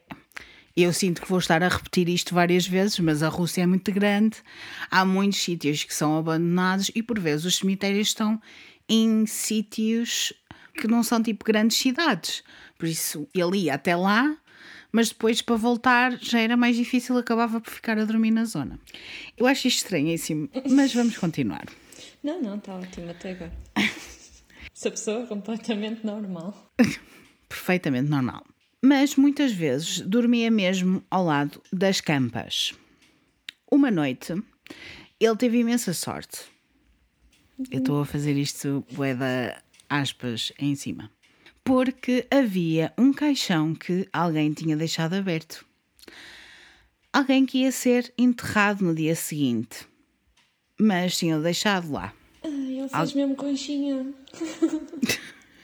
[0.75, 3.91] eu sinto que vou estar a repetir isto várias vezes, mas a Rússia é muito
[3.91, 4.37] grande,
[4.89, 8.41] há muitos sítios que são abandonados e, por vezes, os cemitérios estão
[8.87, 10.33] em sítios
[10.73, 12.43] que não são tipo grandes cidades.
[12.77, 14.35] Por isso ele ia até lá,
[14.91, 18.79] mas depois para voltar já era mais difícil, acabava por ficar a dormir na zona.
[19.37, 21.65] Eu acho isto estranhíssimo, mas vamos continuar.
[22.23, 23.53] Não, não, está ótimo até agora.
[24.75, 26.73] Essa pessoa é completamente normal.
[27.47, 28.43] Perfeitamente normal.
[28.81, 32.73] Mas muitas vezes dormia mesmo ao lado das campas.
[33.71, 34.33] Uma noite,
[35.19, 36.39] ele teve imensa sorte.
[37.69, 41.11] Eu estou a fazer isto, boeda aspas em cima.
[41.63, 45.63] Porque havia um caixão que alguém tinha deixado aberto.
[47.13, 49.87] Alguém que ia ser enterrado no dia seguinte.
[50.79, 52.13] Mas tinha deixado lá.
[52.43, 53.15] Ah, ele fez Al...
[53.15, 54.11] mesmo conchinha.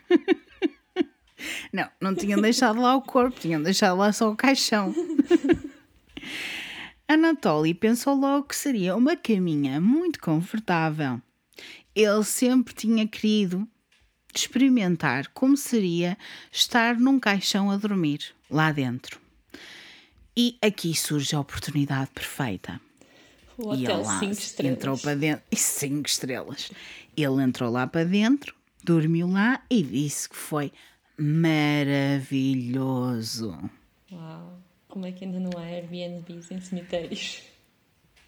[1.71, 4.93] não, não tinham deixado lá o corpo, tinham deixado lá só o caixão.
[7.07, 11.21] Anatoly pensou logo que seria uma caminha muito confortável.
[11.95, 13.67] Ele sempre tinha querido
[14.35, 16.17] experimentar como seria
[16.51, 18.19] estar num caixão a dormir
[18.49, 19.19] lá dentro.
[20.35, 22.79] E aqui surge a oportunidade perfeita.
[23.57, 24.77] O E hotel ele lá 5 estrelas.
[24.77, 25.43] entrou para dentro.
[25.51, 26.71] E cinco estrelas.
[27.15, 30.71] Ele entrou lá para dentro, dormiu lá e disse que foi
[31.17, 33.57] maravilhoso.
[34.11, 34.59] Uau.
[34.87, 37.41] Como é que ainda não há Airbnbs em cemitérios?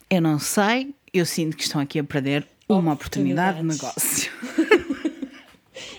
[0.10, 4.32] Eu não sei, eu sinto que estão aqui a perder uma oportunidade de negócio.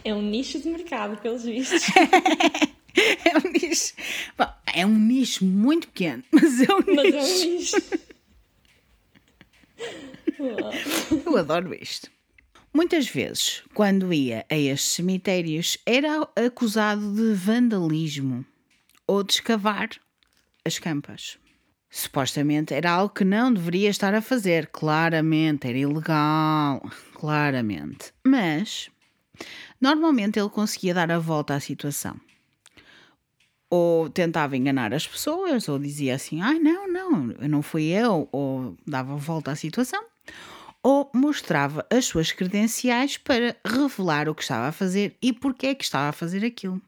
[0.03, 1.83] É um nicho de mercado, pelos vistos.
[3.25, 3.95] É um nicho.
[4.37, 7.47] Bom, é um nicho muito pequeno, mas é um Mas é nicho.
[7.47, 7.77] um nicho.
[11.27, 12.11] Eu adoro isto.
[12.73, 18.47] Muitas vezes, quando ia a estes cemitérios, era acusado de vandalismo
[19.09, 19.89] ou de escavar
[20.65, 21.37] as campas.
[21.91, 24.69] Supostamente era algo que não deveria estar a fazer.
[24.69, 26.81] Claramente, era ilegal.
[27.15, 28.13] Claramente.
[28.25, 28.89] Mas,
[29.81, 32.15] normalmente ele conseguia dar a volta à situação.
[33.69, 38.77] Ou tentava enganar as pessoas, ou dizia assim: ai, não, não, não fui eu, ou
[38.87, 40.05] dava a volta à situação
[40.83, 45.75] ou mostrava as suas credenciais para revelar o que estava a fazer e porque é
[45.75, 46.81] que estava a fazer aquilo.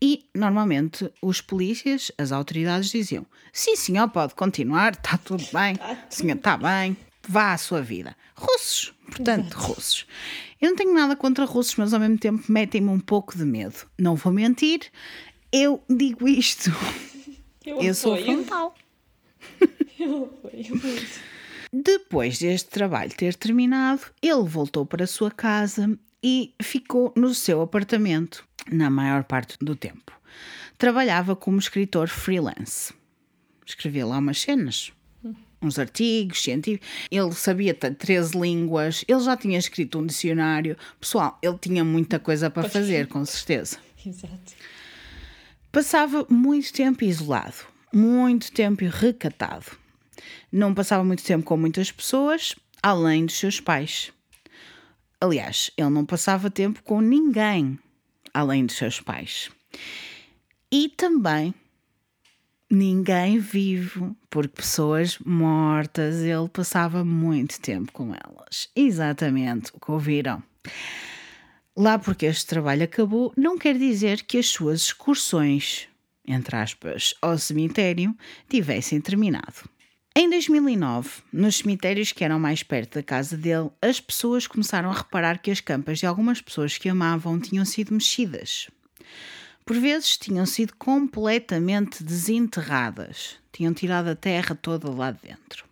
[0.00, 5.78] E normalmente os polícias, as autoridades diziam: sim, senhor, pode continuar, está tudo bem,
[6.10, 6.96] senhor, está bem,
[7.28, 8.16] vá à sua vida.
[8.34, 10.06] Russos, portanto, russos.
[10.60, 13.86] Eu não tenho nada contra russos, mas ao mesmo tempo metem-me um pouco de medo.
[13.96, 14.90] Não vou mentir,
[15.52, 16.70] eu digo isto.
[17.64, 18.74] Eu, Eu sou frontal.
[19.96, 21.20] Eu apoio muito.
[21.72, 27.62] Depois deste trabalho ter terminado, ele voltou para a sua casa e ficou no seu
[27.62, 30.12] apartamento na maior parte do tempo.
[30.76, 32.92] Trabalhava como escritor freelance.
[33.64, 34.92] Escrevia lá umas cenas,
[35.62, 36.86] uns artigos científicos.
[37.10, 40.76] Ele sabia t- 13 línguas, ele já tinha escrito um dicionário.
[41.00, 43.78] Pessoal, ele tinha muita coisa para fazer, com certeza.
[44.04, 44.52] Exato.
[45.70, 47.54] Passava muito tempo isolado,
[47.92, 49.80] muito tempo recatado.
[50.50, 54.12] Não passava muito tempo com muitas pessoas, além dos seus pais.
[55.20, 57.78] Aliás, ele não passava tempo com ninguém,
[58.34, 59.50] além dos seus pais.
[60.70, 61.54] E também
[62.68, 68.70] ninguém vivo, porque pessoas mortas ele passava muito tempo com elas.
[68.74, 70.42] Exatamente o que ouviram.
[71.76, 75.86] Lá porque este trabalho acabou, não quer dizer que as suas excursões,
[76.26, 78.16] entre aspas, ao cemitério
[78.48, 79.68] tivessem terminado.
[80.14, 84.94] Em 2009, nos cemitérios que eram mais perto da casa dele, as pessoas começaram a
[84.94, 88.68] reparar que as campas de algumas pessoas que amavam tinham sido mexidas.
[89.64, 95.64] Por vezes tinham sido completamente desenterradas, tinham tirado a terra toda lá de dentro.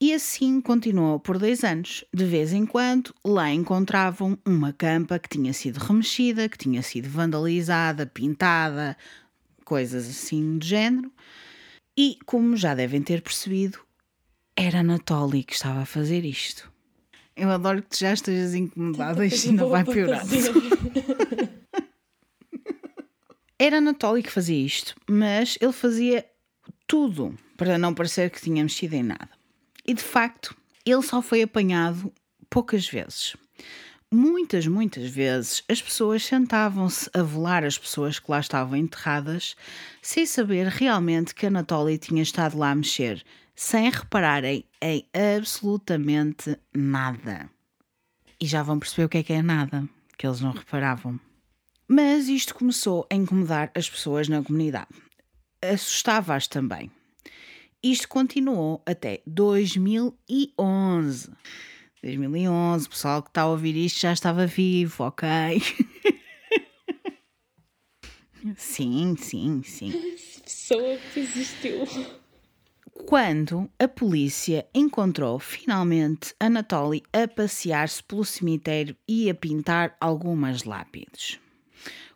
[0.00, 2.04] E assim continuou por dois anos.
[2.12, 7.08] De vez em quando, lá encontravam uma campa que tinha sido remexida, que tinha sido
[7.08, 8.96] vandalizada, pintada,
[9.64, 11.12] coisas assim do género.
[12.00, 13.80] E, como já devem ter percebido,
[14.54, 16.70] era Anatoly que estava a fazer isto.
[17.34, 20.24] Eu adoro que tu já estejas incomodada, isto ainda vai piorar.
[23.58, 26.24] Era Anatoly que fazia isto, mas ele fazia
[26.86, 29.30] tudo para não parecer que tinha mexido em nada.
[29.84, 30.56] E de facto,
[30.86, 32.12] ele só foi apanhado
[32.48, 33.36] poucas vezes.
[34.10, 39.54] Muitas, muitas vezes as pessoas sentavam-se a velar as pessoas que lá estavam enterradas
[40.00, 43.22] sem saber realmente que Anatoly tinha estado lá a mexer,
[43.54, 47.50] sem repararem em absolutamente nada.
[48.40, 51.20] E já vão perceber o que é que é nada, que eles não reparavam.
[51.86, 54.88] Mas isto começou a incomodar as pessoas na comunidade.
[55.60, 56.90] Assustava-as também.
[57.82, 61.30] Isto continuou até 2011.
[62.02, 65.28] 2011, o pessoal que está a ouvir isto já estava vivo, ok?
[68.56, 70.16] sim, sim, sim.
[70.44, 71.86] Pessoa que existiu.
[73.06, 81.38] Quando a polícia encontrou finalmente Anatoly a passear-se pelo cemitério e a pintar algumas lápides.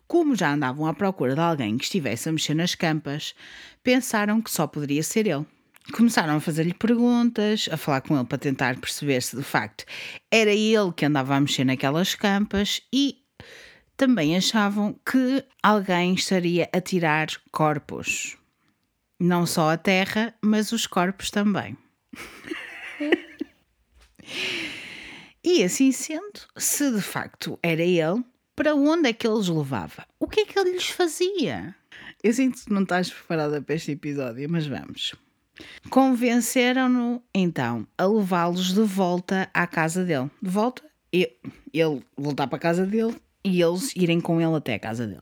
[0.07, 3.33] Como já andavam à procura de alguém que estivesse a mexer nas campas,
[3.81, 5.45] pensaram que só poderia ser ele.
[5.91, 9.83] Começaram a fazer-lhe perguntas, a falar com ele para tentar perceber se de facto
[10.31, 13.17] era ele que andava a mexer naquelas campas e
[13.97, 18.37] também achavam que alguém estaria a tirar corpos.
[19.19, 21.77] Não só a terra, mas os corpos também.
[25.43, 28.23] e assim sendo, se de facto era ele,
[28.55, 30.07] para onde é que ele os levava?
[30.19, 31.75] O que é que ele lhes fazia?
[32.23, 35.13] Eu sinto que não estás preparada para este episódio, mas vamos.
[35.89, 40.29] Convenceram-no então a levá-los de volta à casa dele.
[40.41, 44.79] De volta, ele voltar para a casa dele e eles irem com ele até a
[44.79, 45.21] casa dele.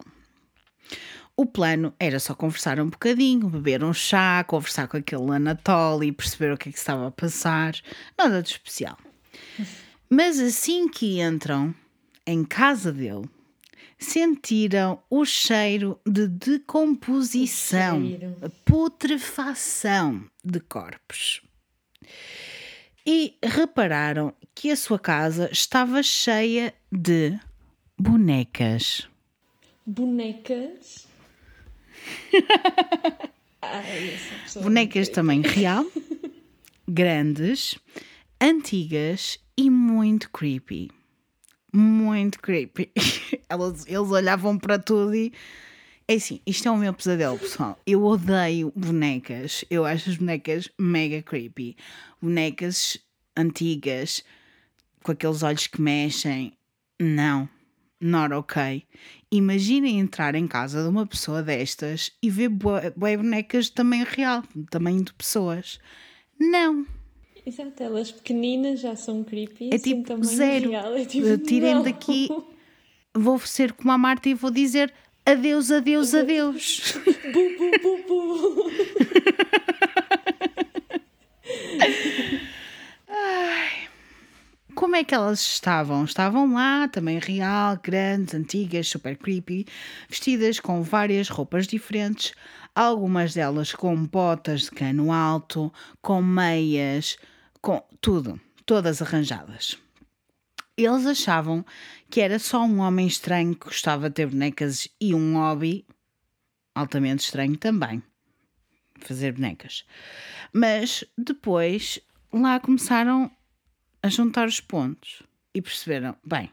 [1.36, 6.54] O plano era só conversar um bocadinho, beber um chá, conversar com aquele Anatoly, perceber
[6.54, 7.74] o que é que estava a passar.
[8.18, 8.98] Nada de especial.
[10.10, 11.74] Mas assim que entram
[12.28, 13.28] em casa dele,
[14.02, 18.36] sentiram o cheiro de decomposição, cheiro.
[18.66, 21.42] putrefação de corpos.
[23.06, 27.40] E repararam que a sua casa estava cheia de
[27.98, 29.08] bonecas.
[29.86, 31.08] Bonecas.
[33.62, 34.20] Ai,
[34.62, 35.86] Bonecas também real,
[36.90, 37.78] grandes,
[38.42, 40.90] antigas e muito creepy.
[41.72, 42.92] Muito creepy.
[43.48, 45.32] Elas, eles olhavam para tudo e.
[46.08, 47.80] É assim, isto é o meu pesadelo, pessoal.
[47.86, 49.64] Eu odeio bonecas.
[49.70, 51.78] Eu acho as bonecas mega creepy.
[52.22, 52.98] Bonecas
[53.38, 54.24] antigas,
[55.04, 56.54] com aqueles olhos que mexem.
[57.00, 57.48] Não,
[58.00, 58.86] not ok.
[59.32, 65.04] Imaginem entrar em casa de uma pessoa destas e ver bonecas de tamanho real, tamanho
[65.04, 65.80] de pessoas.
[66.38, 66.86] Não.
[67.46, 69.70] Exato, elas pequeninas já são creepy.
[69.72, 70.70] É assim, tipo zero.
[70.70, 72.30] real, é tipo, Tirem daqui.
[73.14, 74.94] Vou ser como a Marta e vou dizer
[75.26, 76.94] adeus, adeus, adeus.
[77.34, 78.72] Bu, bu, bu, bu.
[84.82, 86.06] Como é que elas estavam?
[86.06, 89.66] Estavam lá, também real, grandes, antigas, super creepy,
[90.10, 92.34] vestidas com várias roupas diferentes,
[92.74, 95.72] algumas delas com botas de cano alto,
[96.02, 97.18] com meias,
[97.62, 99.78] com tudo, todas arranjadas.
[100.76, 101.66] Eles achavam
[102.10, 105.86] que era só um homem estranho que gostava de ter bonecas e um hobby
[106.74, 108.02] altamente estranho também.
[109.02, 109.86] Fazer bonecas.
[110.54, 112.00] Mas depois
[112.34, 113.30] lá começaram
[114.02, 115.22] a juntar os pontos
[115.54, 116.52] e perceberam: bem,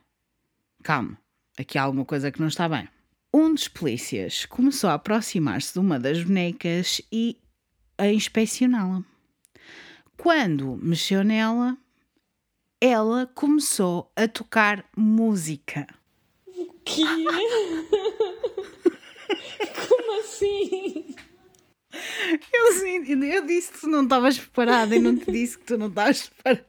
[0.83, 1.19] calma,
[1.59, 2.89] aqui há alguma coisa que não está bem.
[3.33, 7.39] Um dos polícias começou a aproximar-se de uma das bonecas e
[7.97, 9.05] a inspecioná-la.
[10.19, 11.79] Quando mexeu nela,
[12.81, 15.87] ela começou a tocar música.
[16.85, 17.05] Que?
[19.89, 21.15] Como assim?
[22.53, 22.73] Eu,
[23.25, 26.29] eu disse que tu não estavas preparada e não te disse que tu não estavas
[26.29, 26.67] preparada.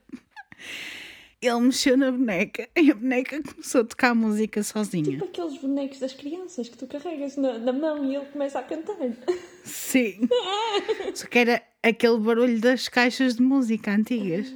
[1.41, 5.05] Ele mexeu na boneca e a boneca começou a tocar música sozinha.
[5.05, 8.63] Tipo aqueles bonecos das crianças que tu carregas na, na mão e ele começa a
[8.63, 8.97] cantar.
[9.63, 10.27] Sim.
[11.15, 14.53] Só que era aquele barulho das caixas de música antigas.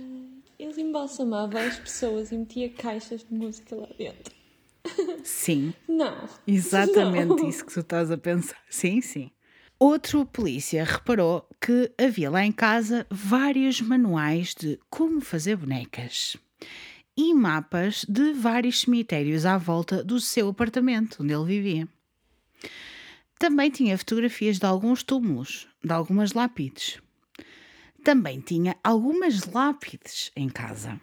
[0.59, 4.33] Ele embalsamava as pessoas e metia caixas de música lá dentro.
[5.23, 6.27] Sim, Não.
[6.45, 7.47] exatamente Não.
[7.49, 8.57] isso que tu estás a pensar.
[8.69, 9.31] Sim, sim.
[9.79, 16.35] Outro polícia reparou que havia lá em casa vários manuais de como fazer bonecas
[17.15, 21.87] e mapas de vários cemitérios à volta do seu apartamento onde ele vivia.
[23.37, 26.99] Também tinha fotografias de alguns túmulos, de algumas lápides.
[28.03, 30.99] Também tinha algumas lápides em casa,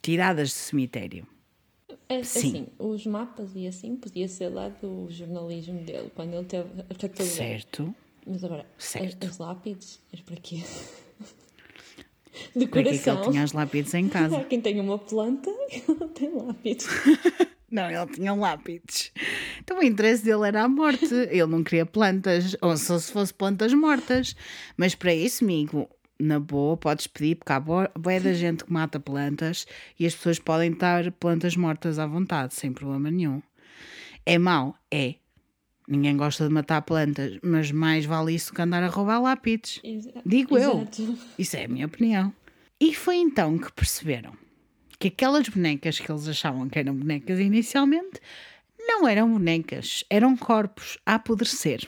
[0.00, 1.26] tiradas de cemitério.
[2.08, 2.48] É, Sim.
[2.48, 6.94] Assim, os mapas e assim podia ser lá do jornalismo dele, quando ele teve a
[6.94, 7.36] catalogar.
[7.36, 7.94] Certo?
[8.26, 9.24] Mas agora, Certo.
[9.24, 10.62] as, as lápides, mas para quê?
[12.70, 14.36] Para que é que ele tinha as lápides em casa?
[14.36, 16.86] Há quem tem uma planta, ele tem lápides.
[17.70, 19.12] Não, ele tinha lápides.
[19.60, 21.12] Então o interesse dele era a morte.
[21.12, 24.36] Ele não queria plantas, ou só se fosse plantas mortas.
[24.76, 29.00] Mas para isso, amigo, na boa, podes pedir, porque há boa da gente que mata
[29.00, 29.66] plantas
[29.98, 33.42] e as pessoas podem estar plantas mortas à vontade, sem problema nenhum.
[34.24, 34.76] É mau?
[34.90, 35.16] É.
[35.86, 39.80] Ninguém gosta de matar plantas, mas mais vale isso que andar a roubar lápides.
[39.84, 40.80] Exa- Digo eu.
[40.80, 41.18] Exato.
[41.38, 42.32] Isso é a minha opinião.
[42.80, 44.32] E foi então que perceberam
[44.98, 48.18] que aquelas bonecas que eles achavam que eram bonecas inicialmente
[48.78, 51.86] não eram bonecas, eram corpos a apodrecer.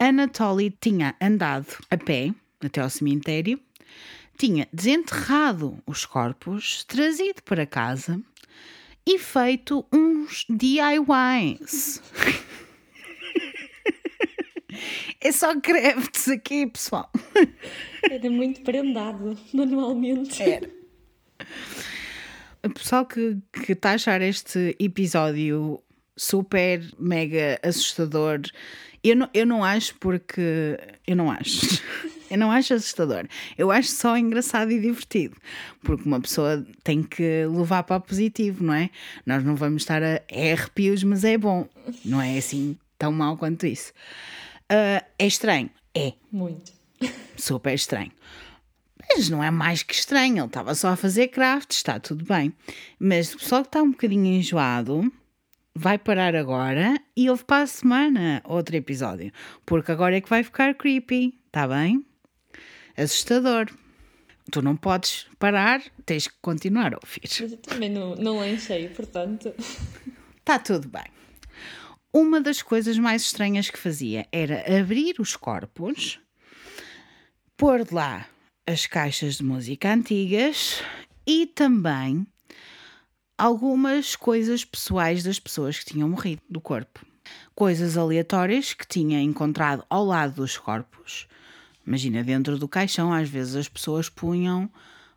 [0.00, 3.58] Anatoly tinha andado a pé até ao cemitério,
[4.36, 8.20] tinha desenterrado os corpos, trazido para casa
[9.06, 12.02] e feito uns DIYs.
[15.20, 17.10] é só créditos aqui, pessoal.
[18.08, 20.42] Era muito prendado manualmente.
[20.42, 20.70] Era.
[22.64, 25.82] O pessoal que, que está a achar este episódio
[26.16, 28.40] super, mega assustador,
[29.02, 30.78] eu não, eu não acho porque.
[31.06, 31.82] Eu não acho.
[32.30, 33.26] Eu não acho assustador.
[33.56, 35.34] Eu acho só engraçado e divertido.
[35.80, 38.90] Porque uma pessoa tem que levar para o positivo, não é?
[39.24, 40.20] Nós não vamos estar a.
[40.28, 41.66] É arrepios, mas é bom.
[42.04, 43.94] Não é assim tão mau quanto isso.
[44.68, 45.70] Ah, é estranho?
[45.94, 46.72] É Muito.
[47.36, 48.12] super estranho.
[49.10, 52.52] Mas não é mais que estranho, ele estava só a fazer craft, está tudo bem.
[52.98, 55.10] Mas o pessoal que está um bocadinho enjoado,
[55.74, 59.32] vai parar agora e houve para a semana outro episódio.
[59.64, 62.04] Porque agora é que vai ficar creepy, tá bem?
[62.96, 63.66] Assustador.
[64.50, 67.28] Tu não podes parar, tens que continuar a ouvir.
[67.40, 69.54] Mas eu também não, não lanchei, portanto.
[70.38, 71.04] Está tudo bem.
[72.12, 76.18] Uma das coisas mais estranhas que fazia era abrir os corpos,
[77.54, 78.26] pôr lá
[78.66, 80.82] as caixas de música antigas
[81.26, 82.26] e também
[83.36, 87.04] algumas coisas pessoais das pessoas que tinham morrido do corpo.
[87.54, 91.28] Coisas aleatórias que tinha encontrado ao lado dos corpos.
[91.86, 94.70] Imagina, dentro do caixão, às vezes as pessoas punham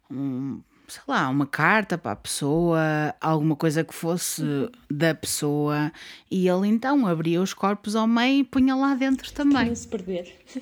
[0.09, 0.61] um,
[0.91, 4.43] sei lá, uma carta para a pessoa, alguma coisa que fosse
[4.89, 5.89] da pessoa,
[6.29, 9.53] e ele então abria os corpos ao meio e punha lá dentro também.
[9.53, 10.45] Para não se perder.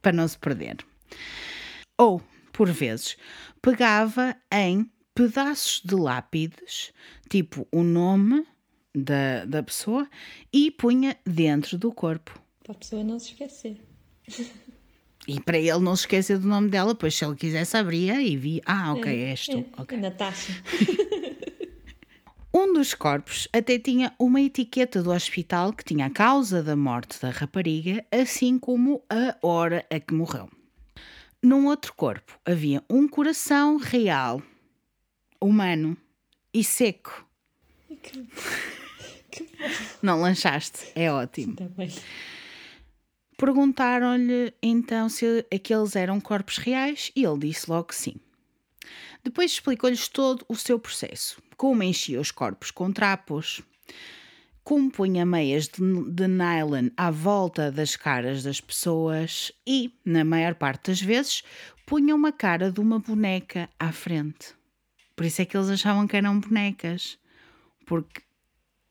[0.00, 0.76] Para não se perder.
[1.98, 2.22] Ou,
[2.52, 3.16] por vezes,
[3.60, 6.92] pegava em pedaços de lápides,
[7.28, 8.46] tipo o nome
[8.94, 10.08] da, da pessoa,
[10.52, 12.40] e punha dentro do corpo.
[12.62, 13.80] Para a pessoa não se esquecer.
[15.30, 18.36] E para ele não se esquecer do nome dela, pois se ele quisesse abria e
[18.36, 18.60] via.
[18.66, 19.58] Ah, ok, é, és tu.
[19.58, 19.98] É, ok.
[19.98, 20.52] Natasha.
[22.52, 27.20] Um dos corpos até tinha uma etiqueta do hospital que tinha a causa da morte
[27.22, 30.50] da rapariga, assim como a hora a que morreu.
[31.40, 34.42] Num outro corpo havia um coração real,
[35.40, 35.96] humano
[36.52, 37.24] e seco.
[38.02, 38.26] Que,
[39.30, 39.48] que.
[40.02, 41.52] Não lanchaste, é ótimo.
[41.52, 41.88] Está bem.
[43.40, 48.16] Perguntaram-lhe então se aqueles eram corpos reais e ele disse logo que sim.
[49.24, 53.62] Depois explicou-lhes todo o seu processo, como enchia os corpos com trapos,
[54.62, 55.80] como punha meias de,
[56.10, 61.42] de nylon à volta das caras das pessoas e, na maior parte das vezes,
[61.86, 64.54] punha uma cara de uma boneca à frente.
[65.16, 67.18] Por isso é que eles achavam que eram bonecas,
[67.86, 68.20] porque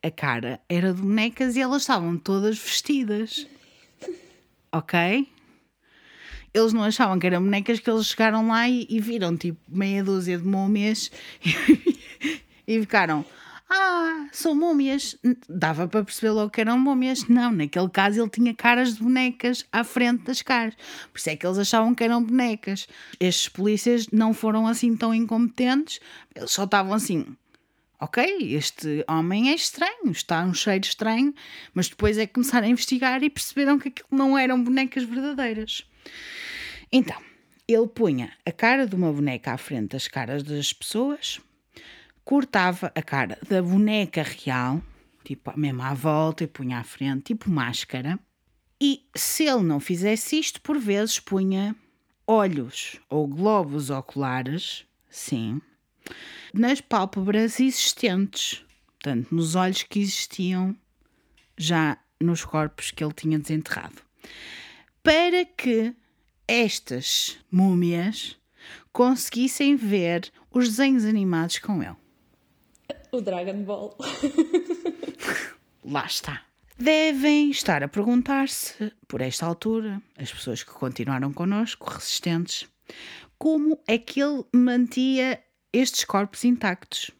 [0.02, 3.46] a cara era de bonecas e elas estavam todas vestidas
[4.72, 5.28] ok?
[6.52, 10.02] Eles não achavam que eram bonecas que eles chegaram lá e, e viram tipo meia
[10.02, 11.10] dúzia de múmias
[11.44, 13.24] e, e ficaram.
[13.72, 15.16] Ah, são múmias.
[15.48, 17.28] Dava para perceber logo que eram múmias.
[17.28, 20.74] Não, naquele caso ele tinha caras de bonecas à frente das caras.
[21.12, 22.88] Por isso é que eles achavam que eram bonecas.
[23.20, 26.00] Estes polícias não foram assim tão incompetentes.
[26.34, 27.24] Eles só estavam assim
[28.00, 31.34] ok, este homem é estranho, está um cheiro estranho,
[31.74, 35.86] mas depois é que começaram a investigar e perceberam que aquilo não eram bonecas verdadeiras.
[36.90, 37.20] Então,
[37.68, 41.40] ele punha a cara de uma boneca à frente das caras das pessoas,
[42.24, 44.82] cortava a cara da boneca real,
[45.22, 48.18] tipo mesmo à volta, e punha à frente, tipo máscara.
[48.80, 51.76] E se ele não fizesse isto, por vezes punha
[52.26, 55.60] olhos ou globos oculares, sim,
[56.52, 60.76] nas pálpebras existentes, portanto, nos olhos que existiam
[61.56, 64.02] já nos corpos que ele tinha desenterrado,
[65.02, 65.94] para que
[66.46, 68.36] estas múmias
[68.92, 71.96] conseguissem ver os desenhos animados com ele.
[73.12, 73.96] O Dragon Ball.
[75.84, 76.42] Lá está.
[76.78, 82.66] Devem estar a perguntar-se, por esta altura, as pessoas que continuaram connosco, resistentes,
[83.38, 85.42] como é que ele mantia
[85.72, 87.10] estes corpos intactos.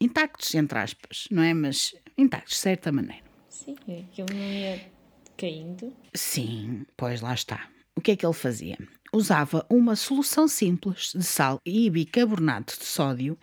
[0.00, 1.52] Intactos, entre aspas, não é?
[1.52, 3.24] Mas intactos, de certa maneira.
[3.48, 4.90] Sim, aquilo não ia
[5.36, 5.92] caindo.
[6.14, 7.68] Sim, pois lá está.
[7.96, 8.78] O que é que ele fazia?
[9.12, 13.36] Usava uma solução simples de sal e bicarbonato de sódio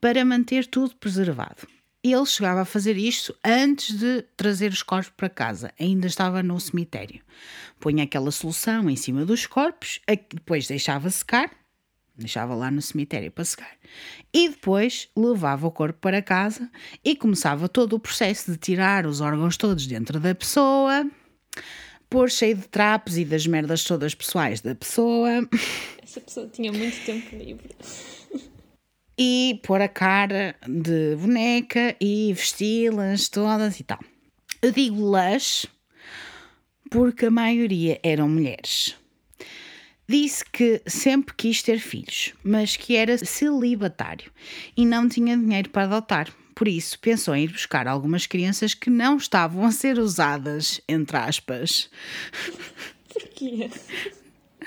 [0.00, 1.66] para manter tudo preservado.
[2.02, 6.58] Ele chegava a fazer isto antes de trazer os corpos para casa, ainda estava no
[6.58, 7.20] cemitério.
[7.80, 10.00] Punha aquela solução em cima dos corpos,
[10.32, 11.50] depois deixava secar
[12.18, 13.72] deixava lá no cemitério para secar.
[14.32, 16.70] E depois levava o corpo para casa
[17.04, 21.08] e começava todo o processo de tirar os órgãos todos dentro da pessoa,
[22.10, 25.48] pôr cheio de trapos e das merdas todas pessoais da pessoa.
[26.02, 27.70] Essa pessoa tinha muito tempo livre.
[29.16, 33.98] E pôr a cara de boneca e vesti-las todas e tal.
[34.62, 35.66] Eu digo-las
[36.90, 38.96] porque a maioria eram mulheres.
[40.08, 44.32] Disse que sempre quis ter filhos, mas que era celibatário
[44.74, 46.28] e não tinha dinheiro para adotar.
[46.54, 51.16] Por isso, pensou em ir buscar algumas crianças que não estavam a ser usadas, entre
[51.16, 51.90] aspas.
[53.12, 53.70] Porquê?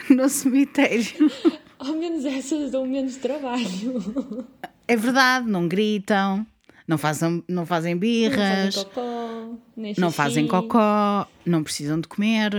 [0.10, 1.32] No cemitério.
[1.78, 4.48] Ao menos essas dão menos trabalho.
[4.88, 6.46] É verdade, não gritam,
[6.88, 12.54] não fazem, não fazem birras, Não fazem cocó, não fazem cocó, não precisam de comer.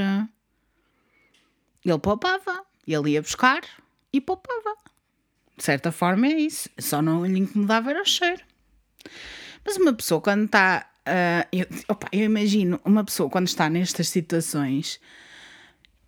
[1.85, 3.62] Ele poupava, ele ia buscar
[4.12, 4.76] e poupava.
[5.57, 8.43] De certa forma é isso, só não lhe incomodava era o cheiro.
[9.64, 14.09] Mas uma pessoa, quando está ah, eu, opa, eu imagino uma pessoa quando está nestas
[14.09, 15.01] situações,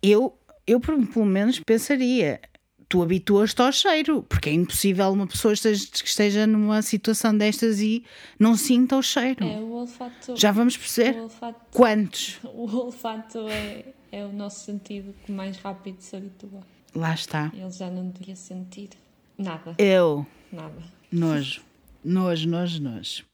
[0.01, 2.39] eu, eu pelo menos pensaria.
[2.87, 7.79] Tu habituas-te ao cheiro, porque é impossível uma pessoa esteja, que esteja numa situação destas
[7.79, 8.05] e
[8.39, 9.43] não sinta o cheiro.
[9.43, 10.35] É o olfato.
[10.37, 12.39] Já vamos perceber o olfato, quantos.
[12.43, 13.85] o olfato é,
[14.15, 16.61] é o nosso sentido que mais rápido se habitua.
[16.95, 17.51] Lá está.
[17.53, 18.91] Ele já não devia sentir
[19.37, 19.75] nada.
[19.77, 20.25] Eu.
[20.49, 20.81] Nada.
[21.11, 21.61] Nojo.
[22.01, 23.25] Nojo, nojo, nojo.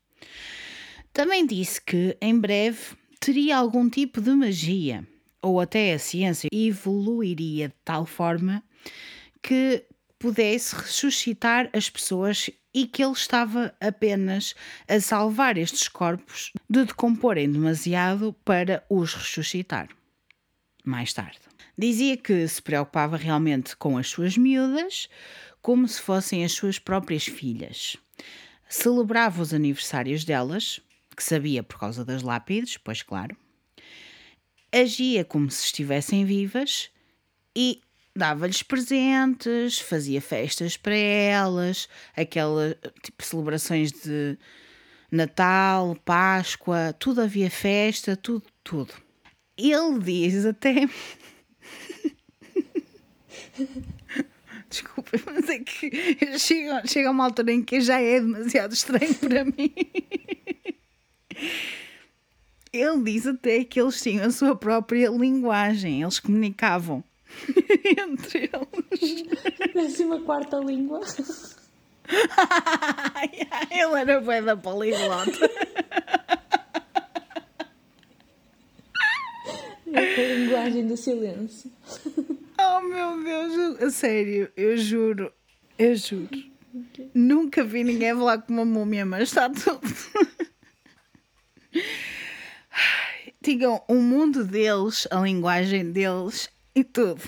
[1.14, 5.08] Também disse que em breve teria algum tipo de magia,
[5.40, 8.64] ou até a ciência evoluiria de tal forma
[9.44, 9.86] que
[10.18, 14.56] pudesse ressuscitar as pessoas e que ele estava apenas
[14.88, 19.90] a salvar estes corpos de decomporem demasiado para os ressuscitar.
[20.84, 21.40] Mais tarde.
[21.78, 25.08] Dizia que se preocupava realmente com as suas miúdas
[25.62, 27.96] como se fossem as suas próprias filhas.
[28.68, 30.80] Celebrava os aniversários delas,
[31.16, 33.36] que sabia por causa das lápides, pois claro.
[34.72, 36.90] Agia como se estivessem vivas
[37.56, 37.82] e
[38.16, 44.38] dava-lhes presentes, fazia festas para elas, aquela tipo celebrações de
[45.12, 48.94] Natal, Páscoa, tudo havia festa, tudo, tudo.
[49.58, 50.88] Ele diz até.
[54.70, 59.44] Desculpa, mas é que chega, chega uma altura em que já é demasiado estranho para
[59.46, 59.74] mim.
[62.72, 67.04] Ele diz até que eles tinham a sua própria linguagem, eles comunicavam
[67.84, 69.26] entre eles.
[69.74, 71.02] Décima quarta língua.
[73.72, 75.50] Ele era bué da poliglota.
[79.94, 81.72] A linguagem do silêncio.
[82.60, 85.32] Oh meu Deus, a sério, eu juro,
[85.78, 86.30] eu juro.
[87.14, 89.82] Nunca vi ninguém falar com uma múmia, mas está tudo.
[93.42, 97.22] Digam o mundo deles, a linguagem deles e tudo.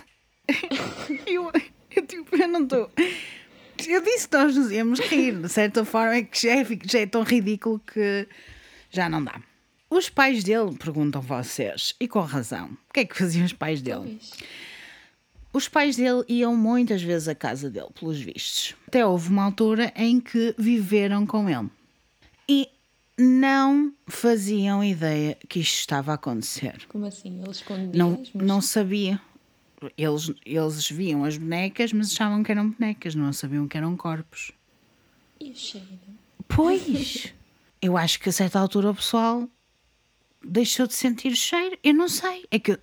[1.25, 1.51] Eu,
[1.95, 2.91] eu, tipo, eu não estou.
[3.87, 6.99] Eu disse que nós nos íamos rir, de certa forma, é que já é, já
[6.99, 8.27] é tão ridículo que
[8.89, 9.41] já não dá.
[9.93, 13.79] Os pais dele, perguntam vocês, e com razão, o que é que faziam os pais
[13.79, 14.17] dele?
[14.19, 14.33] Pois.
[15.53, 18.73] Os pais dele iam muitas vezes à casa dele, pelos vistos.
[18.87, 21.69] Até houve uma altura em que viveram com ele.
[22.49, 22.67] E
[23.19, 26.87] não faziam ideia que isto estava a acontecer.
[26.87, 27.39] Como assim?
[27.39, 29.21] Ele escondia Não, as não sabia.
[29.95, 34.51] Eles, eles viam as bonecas, mas achavam que eram bonecas, não sabiam que eram corpos.
[35.39, 35.87] E o cheiro?
[36.47, 37.31] Pois!
[37.79, 39.47] Eu acho que a certa altura o pessoal
[40.43, 41.77] deixou de sentir cheiro.
[41.83, 42.45] Eu não sei.
[42.51, 42.77] É que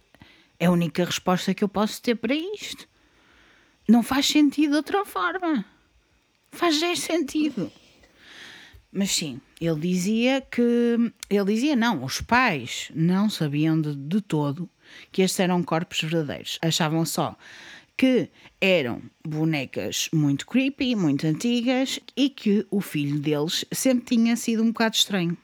[0.58, 2.88] é a única resposta que eu posso ter para isto.
[3.88, 5.64] Não faz sentido de outra forma.
[6.50, 7.70] Faz zero sentido.
[8.92, 11.12] Mas sim, ele dizia que.
[11.28, 14.68] Ele dizia não, os pais não sabiam de, de todo
[15.12, 16.58] que estes eram corpos verdadeiros.
[16.60, 17.36] Achavam só
[18.00, 24.62] que eram bonecas muito creepy, muito antigas e que o filho deles sempre tinha sido
[24.62, 25.36] um bocado estranho.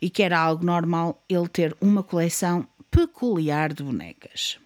[0.00, 4.58] E que era algo normal ele ter uma coleção peculiar de bonecas.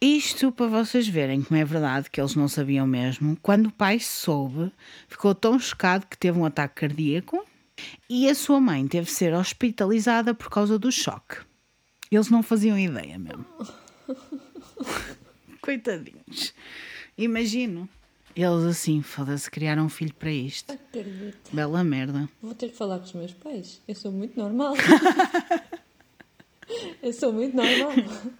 [0.00, 3.36] Isto para vocês verem como é verdade que eles não sabiam mesmo.
[3.40, 4.72] Quando o pai soube,
[5.06, 7.46] ficou tão chocado que teve um ataque cardíaco
[8.10, 11.36] e a sua mãe teve de ser hospitalizada por causa do choque.
[12.10, 13.46] Eles não faziam ideia mesmo.
[15.62, 16.52] Coitadinhos.
[17.16, 17.88] Imagino.
[18.34, 20.72] Eles assim, foda-se, criaram um filho para isto.
[20.72, 21.50] Acredito.
[21.52, 22.28] Bela merda.
[22.40, 23.80] Vou ter que falar com os meus pais.
[23.86, 24.74] Eu sou muito normal.
[27.02, 27.92] eu sou muito normal.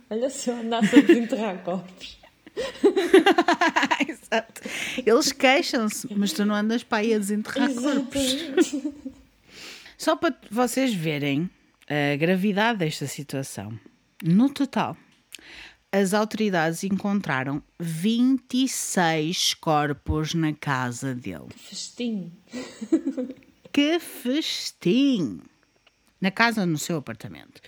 [0.08, 2.18] Olha se eu andasse a desenterrar corpos.
[4.08, 4.62] Exato.
[5.04, 8.16] Eles queixam-se, mas tu não andas para aí a desenterrar corpos.
[8.16, 8.94] Exatamente.
[9.98, 11.50] Só para vocês verem
[11.88, 13.78] a gravidade desta situação.
[14.22, 14.96] No total,
[15.92, 21.48] as autoridades encontraram 26 corpos na casa dele.
[21.54, 22.32] Festim.
[23.70, 25.40] Que festim!
[26.18, 27.60] Na casa, no seu apartamento.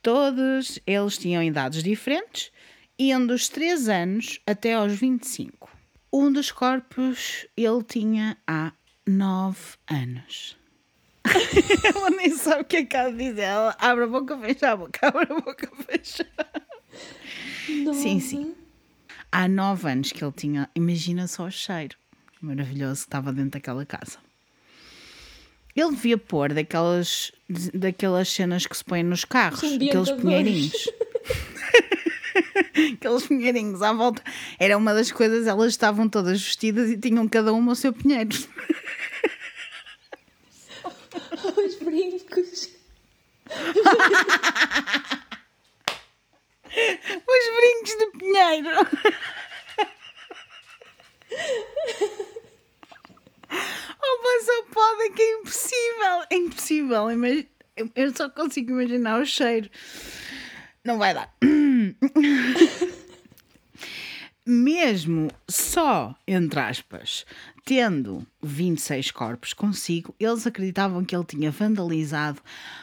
[0.00, 2.52] Todos eles tinham idades diferentes,
[2.96, 5.68] iam dos 3 anos até aos 25.
[6.12, 8.72] Um dos corpos ele tinha há
[9.04, 9.58] 9
[9.88, 10.56] anos.
[11.84, 13.42] Ela nem sabe o que é que há de dizer.
[13.42, 16.26] Ela abre a boca, fecha a boca, abre a boca, fecha.
[17.84, 17.98] Nove.
[17.98, 18.54] Sim, sim.
[19.30, 20.70] Há nove anos que ele tinha.
[20.74, 21.96] Imagina só o cheiro
[22.40, 24.18] maravilhoso que estava dentro daquela casa.
[25.74, 27.32] Ele devia pôr daquelas,
[27.74, 30.72] daquelas cenas que se põem nos carros, aqueles pinheirinhos.
[32.94, 34.22] aqueles pinheirinhos à volta.
[34.58, 38.36] Era uma das coisas, elas estavam todas vestidas e tinham cada uma o seu pinheiro.
[41.58, 42.70] Os brincos.
[46.76, 48.70] Os brincos de pinheiro.
[53.48, 56.24] Oh, mas oh, só pode que é impossível.
[56.30, 57.06] É impossível.
[57.94, 59.70] Eu só consigo imaginar o cheiro.
[60.84, 61.34] Não vai dar.
[64.48, 67.26] Mesmo só, entre aspas,
[67.64, 72.40] tendo 26 corpos consigo, eles acreditavam que ele tinha vandalizado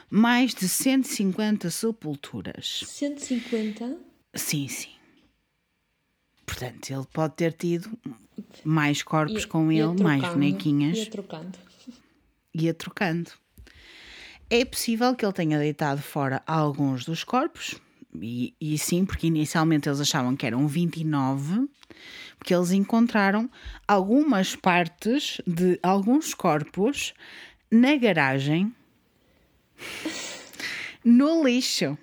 [0.10, 2.84] mais de 150 sepulturas.
[2.86, 3.98] 150?
[4.36, 4.90] Sim, sim.
[6.46, 7.90] Portanto, ele pode ter tido
[8.66, 11.58] mais corpos Ia- com ele, mais bonequinhas Ia trocando.
[12.54, 13.32] ia trocando.
[14.50, 17.76] É possível que ele tenha deitado fora alguns dos corpos,
[18.22, 21.68] e, e sim, porque inicialmente eles achavam que eram 29,
[22.38, 23.50] porque eles encontraram
[23.88, 27.14] algumas partes de alguns corpos
[27.72, 28.74] na garagem,
[31.04, 31.98] no lixo.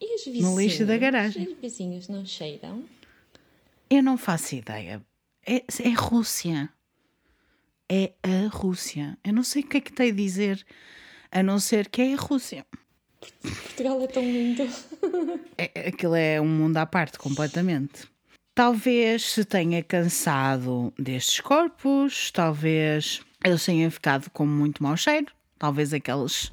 [0.00, 0.50] E os vizinhos?
[0.50, 1.48] No lixo da garagem.
[1.48, 2.84] Os vizinhos não cheiram?
[3.88, 5.02] Eu não faço ideia.
[5.46, 6.70] É, é Rússia.
[7.88, 9.18] É a Rússia.
[9.22, 10.64] Eu não sei o que é que tem a dizer,
[11.30, 12.66] a não ser que é a Rússia.
[13.42, 14.68] Portugal é tão lindo.
[15.56, 18.08] É, aquilo é um mundo à parte, completamente.
[18.54, 25.26] Talvez se tenha cansado destes corpos, talvez eles tenham ficado com muito mau cheiro,
[25.58, 26.50] talvez aqueles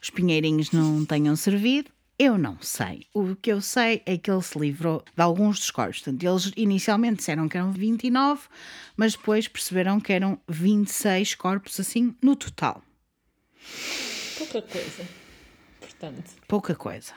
[0.00, 1.90] espinheirinhos não tenham servido.
[2.18, 3.06] Eu não sei.
[3.14, 6.00] O que eu sei é que ele se livrou de alguns dos corpos.
[6.00, 8.42] Portanto, eles inicialmente disseram que eram 29,
[8.96, 12.82] mas depois perceberam que eram 26 corpos, assim, no total.
[14.38, 15.21] Pouca coisa.
[16.02, 17.12] Portanto, pouca coisa.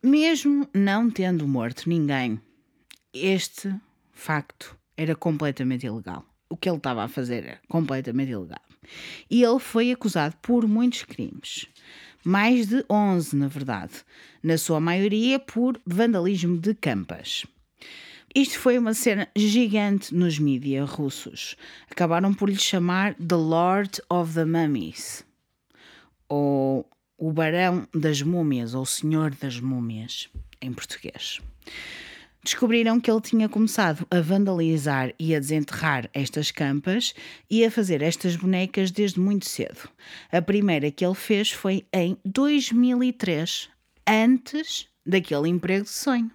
[0.00, 2.40] Mesmo não tendo morto ninguém,
[3.12, 3.74] este
[4.12, 6.24] facto era completamente ilegal.
[6.48, 8.62] O que ele estava a fazer era completamente ilegal.
[9.28, 11.66] E ele foi acusado por muitos crimes.
[12.24, 14.04] Mais de 11, na verdade.
[14.40, 17.44] Na sua maioria por vandalismo de campas.
[18.32, 21.56] Isto foi uma cena gigante nos mídias russos.
[21.90, 25.24] Acabaram por lhe chamar The Lord of the Mummies
[26.34, 26.88] ou
[27.22, 30.28] o Barão das Múmias, ou o Senhor das Múmias,
[30.60, 31.40] em português.
[32.42, 37.14] Descobriram que ele tinha começado a vandalizar e a desenterrar estas campas
[37.48, 39.88] e a fazer estas bonecas desde muito cedo.
[40.32, 43.70] A primeira que ele fez foi em 2003,
[44.04, 46.28] antes daquele emprego de sonho.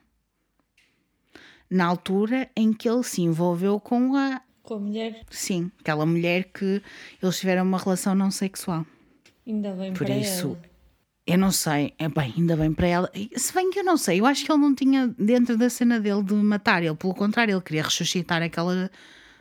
[1.69, 4.41] Na altura em que ele se envolveu com a.
[4.63, 6.81] com a mulher, Sim, aquela mulher que
[7.21, 8.85] eles tiveram uma relação não sexual.
[9.45, 10.76] ainda bem Por para isso, ela.
[11.27, 11.93] Eu não sei.
[11.99, 13.11] É bem, ainda bem para ela.
[13.35, 15.99] Se bem que eu não sei, eu acho que ele não tinha dentro da cena
[15.99, 16.81] dele de matar.
[16.81, 18.89] Ele, pelo contrário, ele queria ressuscitar aquela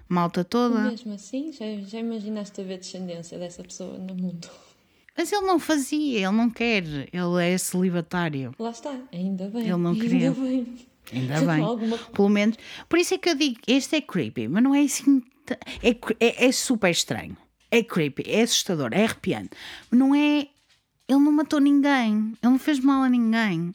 [0.09, 0.91] malta toda.
[0.91, 4.49] Mesmo assim, já, já imaginaste haver descendência dessa pessoa no mundo?
[5.17, 6.85] Mas ele não fazia, ele não quer.
[6.85, 8.55] Ele é celibatário.
[8.59, 9.63] Lá está, ainda bem.
[9.63, 10.31] Ele não ainda queria.
[10.33, 10.67] bem.
[11.13, 11.63] Ainda bem.
[11.65, 12.57] Alguma- Pelo menos.
[12.89, 15.23] Por isso é que eu digo, este é creepy, mas não é assim.
[15.83, 17.37] É, é, é super estranho.
[17.71, 19.51] É creepy, é assustador, é arrepiante.
[19.91, 20.49] Não é.
[21.09, 23.73] Ele não matou ninguém, ele não fez mal a ninguém,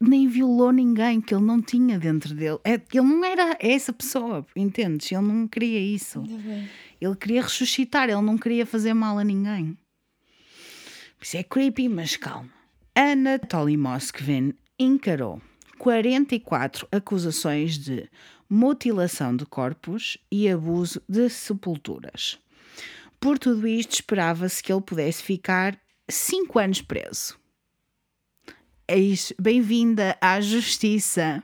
[0.00, 2.58] nem violou ninguém que ele não tinha dentro dele.
[2.64, 5.10] É, ele não era essa pessoa, entendes?
[5.10, 6.22] Ele não queria isso.
[7.00, 9.76] Ele queria ressuscitar, ele não queria fazer mal a ninguém.
[11.20, 12.48] Isso é creepy, mas calma.
[12.94, 15.40] Anatoly Moskvin encarou
[15.78, 18.08] 44 acusações de
[18.48, 22.38] mutilação de corpos e abuso de sepulturas.
[23.20, 25.78] Por tudo isto, esperava-se que ele pudesse ficar
[26.10, 27.38] 5 anos preso.
[28.88, 31.42] Eis bem-vinda à justiça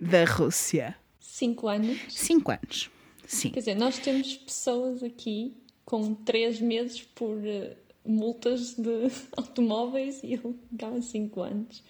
[0.00, 0.96] da Rússia.
[1.20, 1.98] Cinco anos.
[2.08, 2.90] 5 anos.
[3.26, 3.50] Sim.
[3.50, 10.34] Quer dizer, nós temos pessoas aqui com três meses por eh, multas de automóveis e
[10.34, 11.82] ele ficava cinco anos.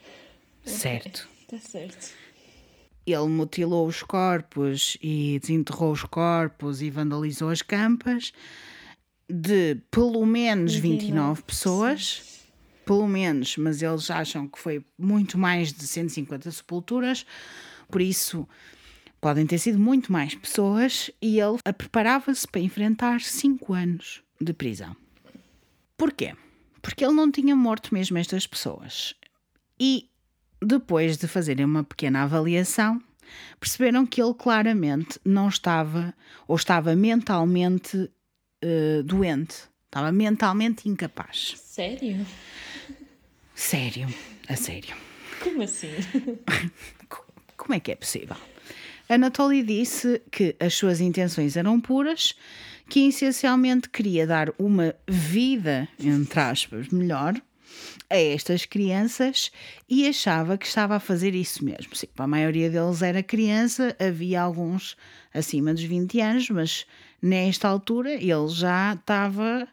[0.65, 1.27] Certo.
[1.41, 2.13] Está certo.
[3.07, 8.33] Ele mutilou os corpos e desenterrou os corpos e vandalizou as campas
[9.31, 12.23] de pelo menos 29 29 pessoas.
[12.85, 17.25] Pelo menos, mas eles acham que foi muito mais de 150 sepulturas,
[17.89, 18.49] por isso
[19.21, 24.97] podem ter sido muito mais pessoas e ele preparava-se para enfrentar 5 anos de prisão.
[25.97, 26.35] Porquê?
[26.81, 29.15] Porque ele não tinha morto mesmo estas pessoas.
[29.79, 30.09] E
[30.61, 33.01] depois de fazerem uma pequena avaliação,
[33.59, 36.15] perceberam que ele claramente não estava,
[36.49, 38.11] ou estava mentalmente
[38.63, 39.57] eh, doente,
[39.87, 41.55] estava mentalmente incapaz.
[41.57, 42.25] Sério?
[43.55, 44.09] Sério,
[44.49, 44.95] a sério.
[45.43, 45.89] Como assim?
[47.09, 48.37] Co- Como é que é possível?
[49.09, 52.35] Anatoly disse que as suas intenções eram puras,
[52.89, 57.35] que essencialmente queria dar uma vida, entre aspas, melhor
[58.09, 59.51] a estas crianças
[59.89, 61.95] e achava que estava a fazer isso mesmo.
[61.95, 64.97] Sim, para a maioria deles era criança, havia alguns
[65.35, 66.87] acima dos 20 anos, mas
[67.23, 69.69] nesta altura ele já estava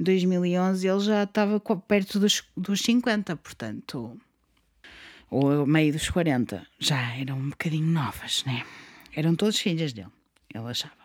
[0.00, 4.18] 2011 ele já estava perto dos, dos 50, portanto,
[5.30, 8.64] ou meio dos 40, já eram um bocadinho novas, né?
[9.14, 10.08] Eram todas filhas dele,
[10.54, 10.96] ele achava.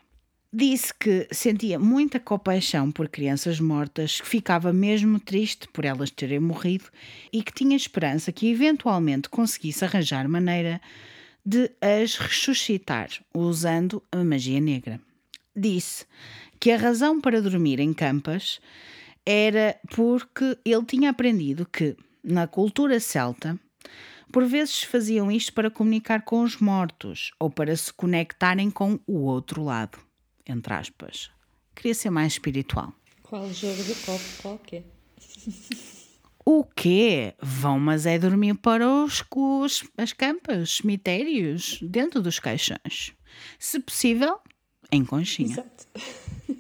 [0.56, 6.40] Disse que sentia muita compaixão por crianças mortas, que ficava mesmo triste por elas terem
[6.40, 6.86] morrido
[7.32, 10.80] e que tinha esperança que eventualmente conseguisse arranjar maneira
[11.44, 15.02] de as ressuscitar usando a magia negra.
[15.56, 16.06] Disse
[16.60, 18.60] que a razão para dormir em campas
[19.26, 23.60] era porque ele tinha aprendido que, na cultura celta,
[24.32, 29.20] por vezes faziam isto para comunicar com os mortos ou para se conectarem com o
[29.20, 30.00] outro lado
[30.46, 31.32] entre aspas.
[31.76, 32.94] Queria ser mais espiritual.
[33.22, 34.84] Qual jogo de copo qualquer?
[36.46, 37.34] O quê?
[37.42, 43.14] Vão, mas é dormir para os, os, as campas, os cemitérios, dentro dos caixões.
[43.58, 44.40] Se possível,
[44.94, 45.54] em conchinha.
[45.54, 45.88] Exato.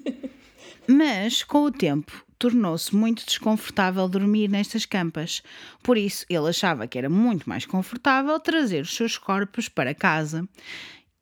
[0.88, 5.42] mas, com o tempo, tornou-se muito desconfortável dormir nestas campas.
[5.82, 10.48] Por isso, ele achava que era muito mais confortável trazer os seus corpos para casa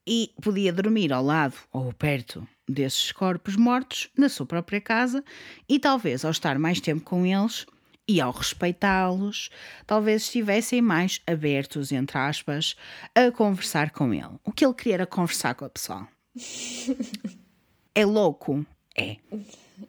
[0.08, 5.24] e podia dormir ao lado ou perto desses corpos mortos na sua própria casa
[5.70, 7.66] e talvez ao estar mais tempo com eles
[8.08, 9.50] e ao respeitá-los,
[9.86, 12.76] talvez estivessem mais abertos, entre aspas,
[13.16, 14.40] a conversar com ele.
[14.44, 16.08] O que ele queria era conversar com a pessoa.
[17.96, 18.66] é louco?
[18.96, 19.18] É.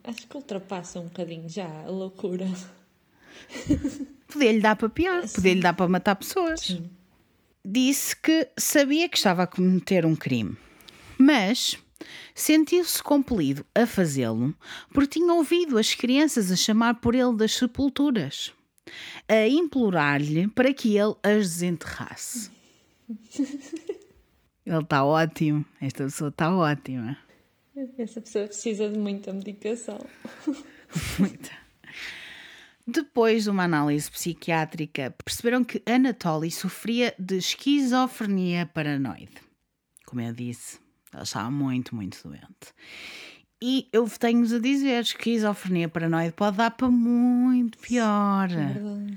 [0.05, 2.49] Acho que ultrapassa um bocadinho já a loucura.
[4.29, 6.61] Podia-lhe dar para pior, podia-lhe dar para matar pessoas.
[6.61, 6.91] Sim
[7.65, 10.57] disse que sabia que estava a cometer um crime,
[11.17, 11.79] mas
[12.35, 14.55] sentiu-se compelido a fazê-lo
[14.93, 18.53] porque tinha ouvido as crianças a chamar por ele das sepulturas,
[19.29, 22.51] a implorar-lhe para que ele as desenterrasse.
[24.65, 27.17] ele está ótimo, esta pessoa está ótima.
[27.99, 29.99] Essa pessoa precisa de muita medicação.
[31.19, 31.51] muita.
[32.87, 39.41] Depois de uma análise psiquiátrica, perceberam que Anatoly sofria de esquizofrenia paranoide.
[40.05, 40.79] Como eu disse,
[41.13, 42.75] ela estava muito, muito doente.
[43.63, 48.49] E eu tenho-vos a dizer: esquizofrenia paranoide pode dar para muito pior.
[48.51, 49.17] É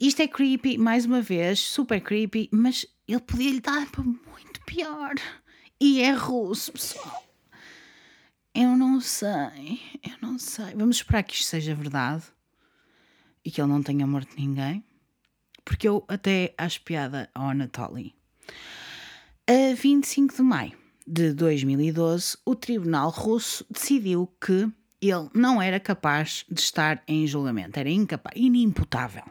[0.00, 4.47] Isto é creepy, mais uma vez, super creepy, mas ele podia lhe dar para muito
[4.68, 5.14] pior.
[5.80, 7.24] E é russo, pessoal.
[8.54, 10.74] Eu não sei, eu não sei.
[10.74, 12.24] Vamos esperar que isto seja verdade
[13.44, 14.84] e que ele não tenha morto ninguém,
[15.64, 18.14] porque eu até acho piada ao Anatoly.
[19.46, 26.44] A 25 de maio de 2012, o Tribunal Russo decidiu que ele não era capaz
[26.50, 29.24] de estar em julgamento, era incapaz, inimputável.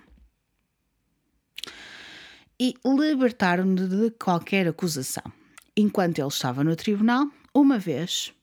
[2.60, 5.24] E libertaram-no de qualquer acusação.
[5.76, 8.34] Enquanto ele estava no tribunal, uma vez,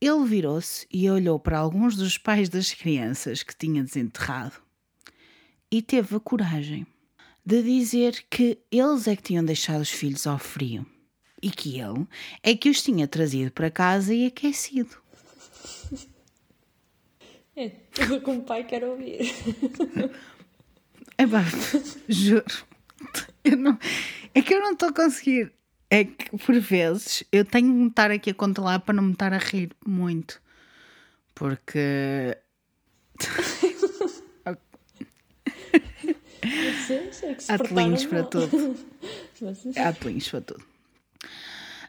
[0.00, 4.56] ele virou-se e olhou para alguns dos pais das crianças que tinha desenterrado
[5.70, 6.86] e teve a coragem
[7.44, 10.86] de dizer que eles é que tinham deixado os filhos ao frio
[11.42, 12.06] e que ele
[12.42, 14.96] é que os tinha trazido para casa e aquecido.
[17.56, 19.32] É, tudo como pai quer ouvir.
[21.16, 21.44] É pá,
[22.08, 22.44] juro.
[23.58, 23.78] Não,
[24.34, 25.52] é que eu não estou a conseguir.
[25.90, 29.12] É que por vezes eu tenho que me estar aqui a controlar para não me
[29.12, 30.40] estar a rir muito.
[31.34, 32.36] Porque
[37.48, 38.76] Há telinhos para tudo.
[39.76, 40.64] Há telinhos para tudo.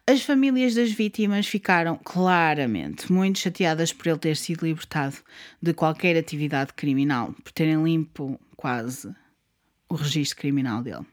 [0.07, 5.17] As famílias das vítimas ficaram claramente muito chateadas por ele ter sido libertado
[5.61, 9.13] de qualquer atividade criminal, por terem limpo quase
[9.89, 11.05] o registro criminal dele.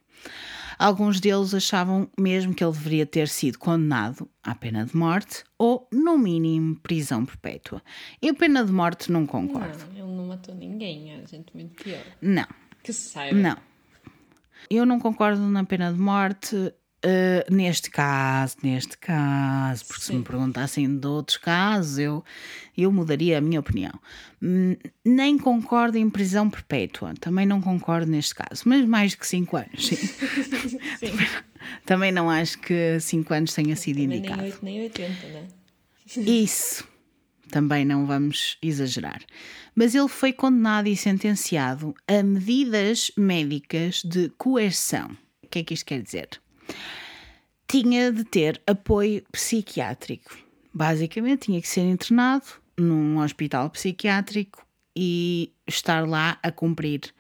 [0.79, 5.87] Alguns deles achavam mesmo que ele deveria ter sido condenado à pena de morte ou,
[5.93, 7.81] no mínimo, prisão perpétua.
[8.21, 9.79] E a pena de morte não concordo.
[9.79, 12.03] Não, ele não matou ninguém, é gente muito pior.
[12.21, 12.47] Não.
[12.83, 13.39] Que se saiba.
[13.39, 13.57] Não.
[14.69, 16.73] Eu não concordo na pena de morte
[17.05, 20.13] uh, neste caso, neste caso, porque Sim.
[20.13, 22.25] se me perguntassem de outros casos, eu,
[22.77, 23.93] eu mudaria a minha opinião.
[24.43, 29.57] Hum, nem concordo em prisão perpétua, também não concordo neste caso, mas mais que 5
[29.57, 29.97] anos, sim.
[30.99, 31.13] sim.
[31.85, 34.43] também não acho que 5 anos tenha sido também indicado.
[34.43, 35.49] Nem 8, nem 80, né?
[36.17, 36.93] Isso
[37.51, 39.21] também não vamos exagerar.
[39.75, 45.17] Mas ele foi condenado e sentenciado a medidas médicas de coerção.
[45.43, 46.29] O que é que isto quer dizer?
[47.67, 50.37] Tinha de ter apoio psiquiátrico.
[50.75, 52.47] Basicamente, tinha que ser internado
[52.79, 57.15] num hospital psiquiátrico e estar lá a cumprir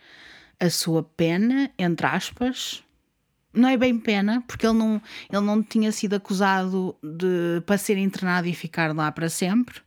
[0.60, 2.82] a sua pena, entre aspas.
[3.52, 7.98] Não é bem pena, porque ele não, ele não tinha sido acusado de, para ser
[7.98, 9.82] internado e ficar lá para sempre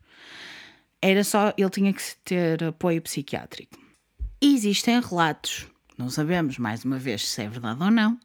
[1.01, 3.77] Era só, ele tinha que ter apoio psiquiátrico.
[4.39, 5.65] Existem relatos,
[5.97, 8.19] não sabemos mais uma vez se é verdade ou não,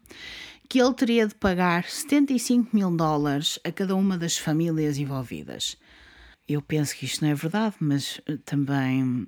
[0.71, 5.77] que ele teria de pagar 75 mil dólares a cada uma das famílias envolvidas.
[6.49, 9.27] Eu penso que isto não é verdade, mas eh, também,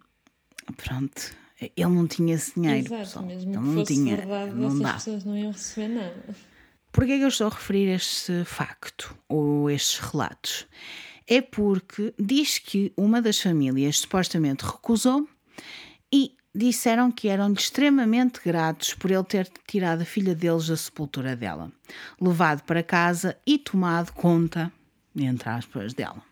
[0.77, 2.87] pronto, ele não tinha esse dinheiro.
[2.87, 3.27] Exato, pessoal.
[3.27, 4.93] mesmo ele que não fosse tinha, verdade, não essas dá.
[4.93, 6.37] pessoas não iam receber nada.
[6.93, 10.69] Porquê é que eu estou a referir este facto ou estes relatos?
[11.27, 15.29] É porque diz que uma das famílias supostamente recusou
[16.55, 21.73] disseram que eram extremamente gratos por ele ter tirado a filha deles da sepultura dela,
[22.21, 24.73] levado para casa e tomado conta,
[25.17, 26.23] entre aspas, dela.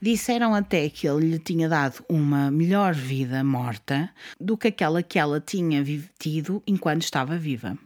[0.00, 5.18] Disseram até que ele lhe tinha dado uma melhor vida morta do que aquela que
[5.18, 5.84] ela tinha
[6.18, 7.78] tido enquanto estava viva.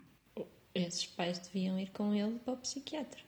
[0.75, 3.21] Esses pais deviam ir com ele para o psiquiatra.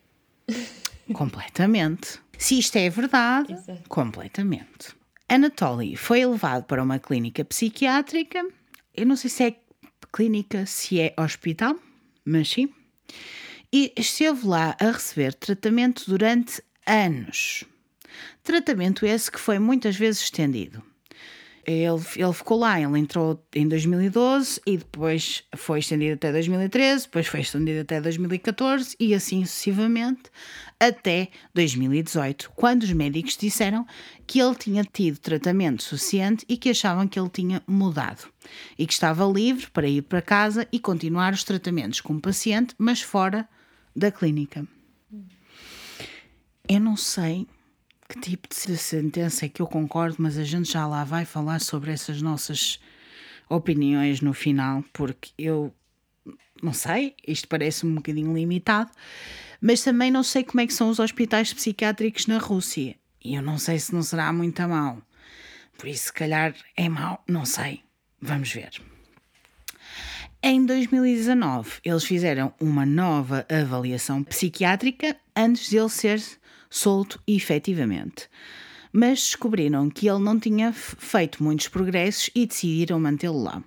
[1.12, 2.20] Completamente.
[2.38, 3.88] Se isto é verdade, Exato.
[3.88, 4.96] completamente.
[5.28, 8.46] Anatoly foi levado para uma clínica psiquiátrica.
[8.94, 9.56] Eu não sei se é
[10.12, 11.76] clínica, se é hospital,
[12.24, 12.72] mas sim.
[13.72, 17.64] E esteve lá a receber tratamento durante anos.
[18.42, 20.82] Tratamento esse que foi muitas vezes estendido.
[21.70, 27.26] Ele, ele ficou lá, ele entrou em 2012 e depois foi estendido até 2013, depois
[27.26, 30.30] foi estendido até 2014 e assim sucessivamente
[30.80, 33.86] até 2018, quando os médicos disseram
[34.26, 38.32] que ele tinha tido tratamento suficiente e que achavam que ele tinha mudado
[38.78, 43.02] e que estava livre para ir para casa e continuar os tratamentos como paciente, mas
[43.02, 43.46] fora
[43.94, 44.66] da clínica.
[46.66, 47.46] Eu não sei
[48.08, 51.60] que tipo de sentença é que eu concordo, mas a gente já lá vai falar
[51.60, 52.80] sobre essas nossas
[53.48, 55.74] opiniões no final, porque eu
[56.62, 58.90] não sei, isto parece um bocadinho limitado,
[59.60, 62.96] mas também não sei como é que são os hospitais psiquiátricos na Rússia.
[63.22, 65.02] E eu não sei se não será muito a mal.
[65.76, 67.82] Por isso, se calhar é mau, não sei.
[68.20, 68.70] Vamos ver.
[70.42, 76.22] Em 2019, eles fizeram uma nova avaliação psiquiátrica antes de ele ser
[76.70, 78.28] solto efetivamente.
[78.92, 83.62] Mas descobriram que ele não tinha feito muitos progressos e decidiram mantê-lo lá.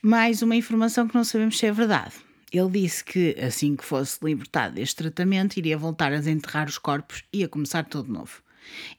[0.00, 2.14] Mais uma informação que não sabemos se é verdade.
[2.52, 7.24] Ele disse que, assim que fosse libertado deste tratamento, iria voltar a desenterrar os corpos
[7.32, 8.42] e a começar tudo de novo.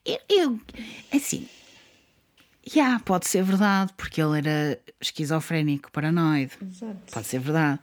[0.05, 0.59] Eu, eu
[1.13, 1.47] assim,
[2.65, 6.53] já, pode ser verdade, porque ele era esquizofrénico, paranoide.
[6.61, 7.13] Exato.
[7.13, 7.79] Pode ser verdade.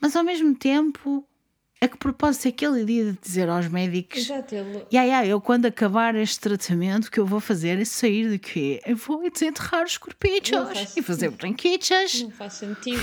[0.00, 1.24] Mas ao mesmo tempo,
[1.80, 4.84] a que propósito é que ele iria dizer aos médicos: Exato, ele.
[4.92, 8.80] Ya, ya, eu quando acabar este tratamento, o que eu vou fazer é sair daqui.
[8.84, 12.22] Eu vou desenterrar os corpichos faz e fazer branquichas.
[12.22, 13.00] Não faz sentido,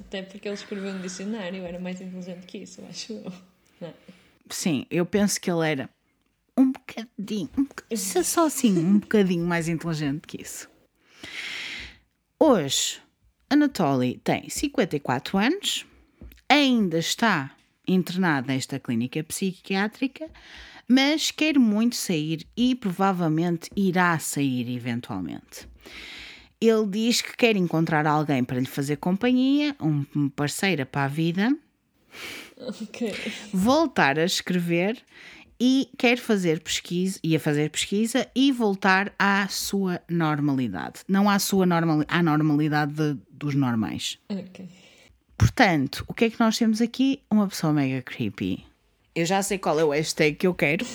[0.00, 3.32] até porque ele escreveu um dicionário, era mais inteligente que isso, acho eu.
[3.80, 3.94] Não é?
[4.48, 5.90] Sim, eu penso que ele era
[6.56, 10.70] um bocadinho, um bocadinho se só assim, um bocadinho mais inteligente que isso.
[12.38, 13.00] Hoje,
[13.48, 15.86] Anatoly tem 54 anos,
[16.48, 17.50] ainda está
[17.86, 20.28] internado nesta clínica psiquiátrica,
[20.88, 25.68] mas quer muito sair e provavelmente irá sair eventualmente.
[26.60, 31.56] Ele diz que quer encontrar alguém para lhe fazer companhia, um parceira para a vida,
[32.80, 33.12] Ok.
[33.52, 34.98] voltar a escrever
[35.58, 41.00] e quer fazer pesquisa, ia fazer pesquisa e voltar à sua normalidade.
[41.08, 44.18] Não à sua normal, à normalidade de- dos normais.
[44.28, 44.68] Ok.
[45.42, 47.20] Portanto, o que é que nós temos aqui?
[47.28, 48.64] Uma pessoa mega creepy.
[49.12, 50.86] Eu já sei qual é o hashtag que eu quero.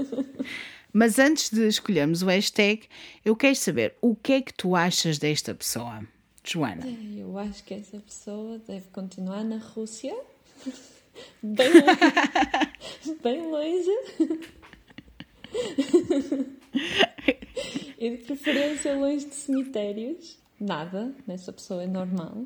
[0.92, 2.86] Mas antes de escolhermos o hashtag,
[3.24, 6.06] eu quero saber o que é que tu achas desta pessoa,
[6.44, 6.86] Joana?
[7.16, 10.14] Eu acho que essa pessoa deve continuar na Rússia.
[11.42, 11.96] Bem longe.
[13.24, 13.90] Bem longe.
[17.98, 20.38] E de preferência longe de cemitérios.
[20.60, 22.44] Nada, nessa pessoa é normal.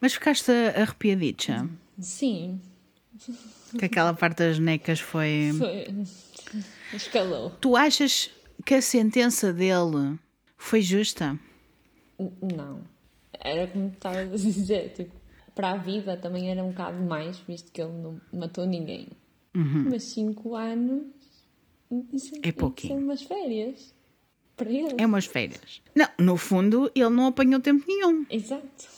[0.00, 1.68] Mas ficaste arrepiadicha?
[1.98, 2.60] Sim,
[3.78, 5.52] Que aquela parte das necas foi.
[5.58, 5.86] foi.
[6.92, 7.50] Escalou.
[7.60, 8.30] Tu achas
[8.64, 10.18] que a sentença dele
[10.56, 11.38] foi justa?
[12.18, 12.80] Não.
[13.40, 15.12] Era como estava a dizer, tipo,
[15.54, 19.08] para a vida também era um bocado mais, visto que ele não matou ninguém.
[19.54, 21.04] Mas cinco anos.
[22.12, 22.94] Isso, É pouquinho.
[22.94, 23.94] São umas férias.
[24.56, 24.94] Para ele.
[24.98, 25.80] É umas férias.
[25.94, 28.26] Não, no fundo, ele não apanhou tempo nenhum.
[28.28, 28.95] Exato.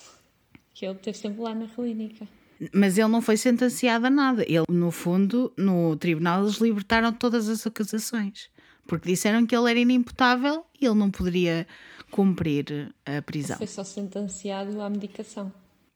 [0.79, 2.29] Que ele esteve sempre lá na clínica.
[2.72, 4.45] Mas ele não foi sentenciado a nada.
[4.45, 8.49] Ele, no fundo, no tribunal, eles libertaram todas as acusações.
[8.87, 11.66] Porque disseram que ele era inimputável e ele não poderia
[12.12, 13.57] cumprir a prisão.
[13.57, 15.53] Foi só sentenciado à medicação.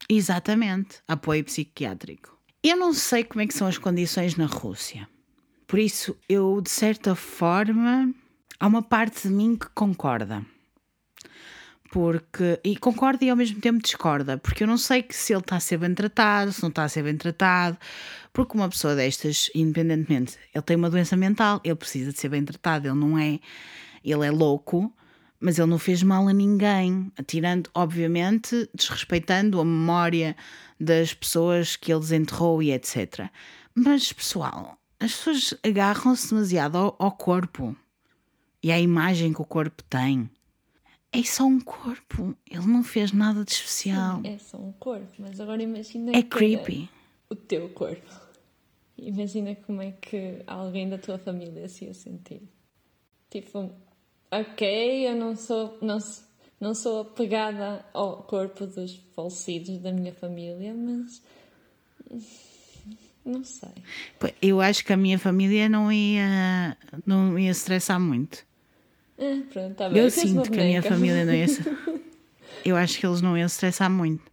[0.09, 0.97] Exatamente.
[1.07, 2.37] Apoio psiquiátrico.
[2.61, 5.09] Eu não sei como é que são as condições na Rússia.
[5.69, 8.13] Por isso, eu, de certa forma,
[8.59, 10.45] há uma parte de mim que concorda.
[11.93, 15.41] Porque, e concorda e ao mesmo tempo discorda, porque eu não sei que se ele
[15.41, 17.77] está a ser bem tratado, se não está a ser bem tratado,
[18.33, 22.43] porque uma pessoa destas, independentemente, ele tem uma doença mental, ele precisa de ser bem
[22.47, 23.39] tratado, ele não é,
[24.03, 24.91] ele é louco,
[25.39, 30.35] mas ele não fez mal a ninguém, tirando, obviamente, desrespeitando a memória
[30.81, 33.29] das pessoas que ele desenterrou e etc.
[33.75, 37.77] Mas, pessoal, as pessoas agarram-se demasiado ao, ao corpo
[38.63, 40.31] e à imagem que o corpo tem
[41.13, 42.35] é só um corpo.
[42.51, 44.23] Ele não fez nada de especial.
[44.23, 46.89] Sim, é só um corpo, mas agora imagina é creepy.
[47.29, 48.11] o teu corpo.
[48.97, 52.43] Imagina como é que alguém da tua família se ia sentir.
[53.29, 53.71] Tipo,
[54.31, 55.99] ok, eu não sou, não,
[56.59, 61.23] não sou apegada ao corpo dos falecidos da minha família, mas
[63.25, 63.73] não sei.
[64.41, 68.47] Eu acho que a minha família não ia, não ia estressar muito.
[69.23, 70.03] Ah, pronto, tá bem.
[70.03, 71.47] Eu sinto que a minha família não ia.
[72.65, 74.25] eu acho que eles não iam estressar muito.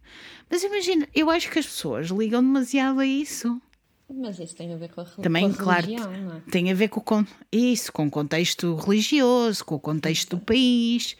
[0.50, 3.60] Mas imagina, eu acho que as pessoas ligam demasiado a isso.
[4.12, 6.40] Mas isso tem a ver com a, Também, com a claro, religião, não é?
[6.50, 11.16] Tem a ver com isso, com o contexto religioso, com o contexto do país.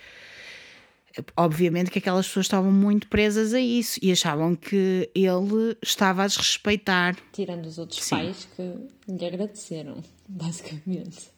[1.37, 6.27] Obviamente que aquelas pessoas estavam muito presas a isso e achavam que ele estava a
[6.27, 7.17] desrespeitar.
[7.33, 8.17] Tirando os outros Sim.
[8.17, 8.75] pais que
[9.13, 11.29] lhe agradeceram, basicamente.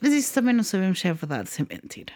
[0.00, 2.12] Mas isso também não sabemos se é verdade ou se é mentira.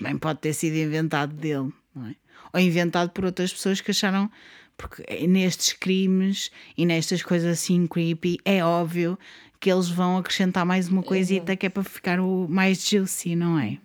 [0.00, 2.14] Bem, pode ter sido inventado dele, não é?
[2.52, 4.30] Ou inventado por outras pessoas que acharam.
[4.76, 9.18] Porque nestes crimes e nestas coisas assim creepy, é óbvio
[9.60, 13.58] que eles vão acrescentar mais uma coisita que é para ficar o mais juicy, não
[13.58, 13.76] é?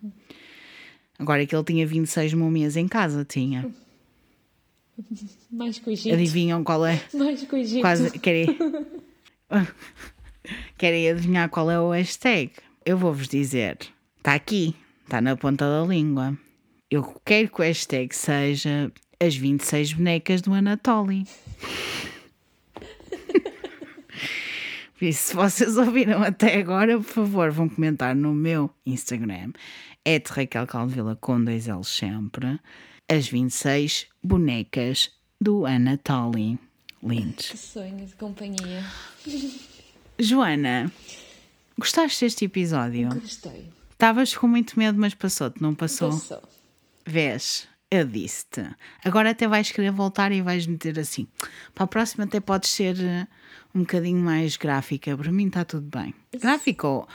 [1.20, 3.70] Agora que ele tinha 26 múmias em casa, tinha.
[5.52, 6.12] Mais que.
[6.12, 7.02] Adivinham qual é?
[7.14, 7.82] Mais que.
[7.82, 8.58] Quase, querem...
[10.78, 12.52] querem adivinhar qual é o hashtag?
[12.86, 13.80] Eu vou-vos dizer,
[14.18, 16.38] está aqui, está na ponta da língua.
[16.90, 21.26] Eu quero que o hashtag seja as 26 bonecas do Anatoly.
[24.98, 29.52] Por isso, se vocês ouviram até agora, por favor, vão comentar no meu Instagram,
[30.06, 32.58] é Raquel Caldevila com dois L sempre,
[33.10, 35.12] as 26 bonecas
[35.42, 36.58] do Anatoly.
[37.04, 37.50] Lindos.
[37.50, 38.86] Que sonho de companhia.
[40.18, 40.90] Joana,
[41.78, 43.10] Gostaste deste episódio?
[43.10, 43.70] Gostei.
[43.92, 46.12] Estavas com muito medo, mas passou-te, não passou?
[46.12, 46.42] Passou.
[47.06, 47.68] Vês?
[47.90, 48.66] Eu disse-te.
[49.04, 51.28] Agora até vais querer voltar e vais meter assim.
[51.74, 53.28] Para a próxima até podes ser eh,
[53.74, 55.16] um bocadinho mais gráfica.
[55.16, 56.14] Para mim está tudo bem.
[56.38, 57.08] Gráfico ou,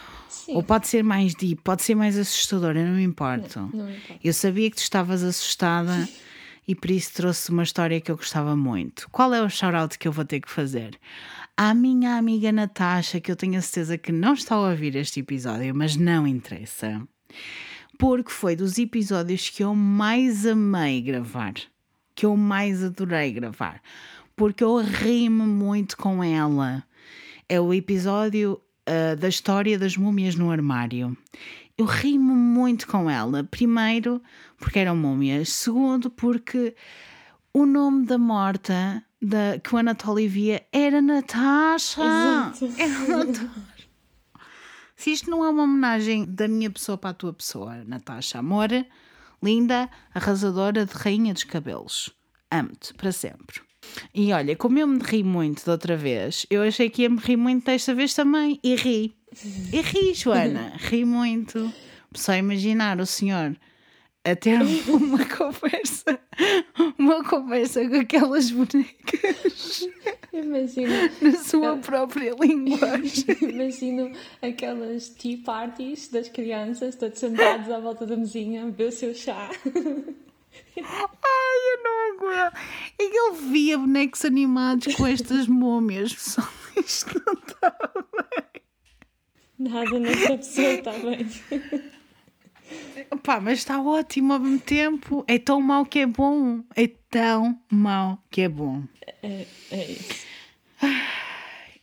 [0.49, 3.61] ou pode ser mais deep, pode ser mais assustador, eu não me importo.
[3.61, 4.21] Não, não me importo.
[4.23, 6.09] Eu sabia que tu estavas assustada
[6.69, 9.09] e por isso trouxe uma história que eu gostava muito.
[9.11, 10.99] Qual é o shout-out que eu vou ter que fazer?
[11.57, 15.21] À minha amiga Natasha, que eu tenho a certeza que não está a ouvir este
[15.21, 17.01] episódio, mas não interessa,
[17.99, 21.55] porque foi dos episódios que eu mais amei gravar,
[22.15, 23.81] que eu mais adorei gravar,
[24.35, 26.83] porque eu rimo muito com ela.
[27.49, 31.17] É o episódio uh, da história das múmias no armário.
[31.77, 33.43] Eu rimo muito com ela.
[33.45, 34.23] Primeiro,
[34.59, 35.49] porque eram múmias.
[35.51, 36.75] Segundo, porque
[37.53, 42.01] o nome da morta da, que o Anatoly via era Natasha.
[42.01, 42.73] Exato.
[42.79, 43.51] Era Natasha.
[44.97, 48.69] Se isto não é uma homenagem da minha pessoa para a tua pessoa, Natasha, amor,
[49.43, 52.11] linda, arrasadora de rainha dos cabelos.
[52.51, 53.63] Amo-te para sempre.
[54.15, 57.19] E olha, como eu me ri muito da outra vez, eu achei que ia me
[57.19, 58.61] rir muito desta vez também.
[58.63, 59.17] E ri.
[59.73, 60.75] E ri, Joana.
[60.91, 61.73] Ri muito.
[62.15, 63.57] Só imaginar o senhor
[64.31, 66.21] a ter uma conversa,
[66.99, 69.89] uma conversa com aquelas bonecas.
[70.33, 71.11] Imagina.
[71.21, 73.25] Na sua própria linguagem.
[73.43, 79.15] Imagino aquelas tea parties das crianças, todos sentados à volta da mesinha, beber o seu
[79.15, 79.51] chá.
[80.77, 82.57] Ai, eu não aguento.
[82.99, 86.15] E ele via bonecos animados com estas múmias.
[86.15, 87.77] Pessoal, isto não está
[88.13, 88.63] bem.
[89.59, 91.29] Nada nesta pessoa está bem.
[93.23, 95.25] Pá, mas está ótimo ao mesmo tempo.
[95.27, 96.63] É tão mau que é bom.
[96.75, 98.85] É tão mau que é bom.
[99.23, 100.27] É, é isso.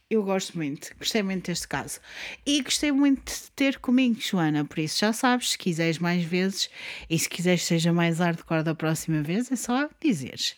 [0.10, 2.00] Eu gosto muito, gostei muito deste caso.
[2.46, 4.64] E gostei muito de ter comigo, Joana.
[4.64, 6.70] Por isso já sabes, se quiseres mais vezes
[7.10, 10.56] e se quiseres que seja mais hardcore da próxima vez, é só dizeres.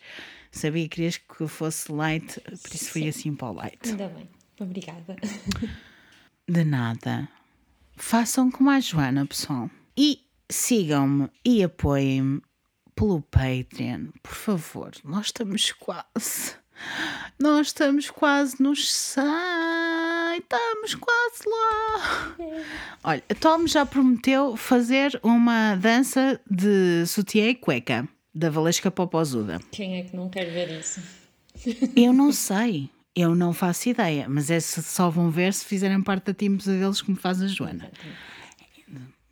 [0.52, 2.92] Sabia que querias que fosse light, por isso Sim.
[2.92, 3.80] fui assim para o light.
[3.86, 4.30] Ainda bem,
[4.60, 5.16] obrigada.
[6.48, 7.28] De nada.
[7.96, 9.70] Façam como a Joana, pessoal.
[10.02, 12.42] E sigam-me e apoiem-me
[12.96, 14.92] pelo Patreon, por favor.
[15.04, 16.54] Nós estamos quase.
[17.38, 19.26] Nós estamos quase nos 100.
[20.38, 22.36] Estamos quase lá.
[23.04, 29.60] Olha, a Tom já prometeu fazer uma dança de sutiã e cueca da Valesca Popozuda.
[29.70, 31.02] Quem é que não quer ver isso?
[31.94, 36.28] Eu não sei, eu não faço ideia, mas é só vão ver se fizerem parte
[36.28, 37.92] da time deles como faz a Joana.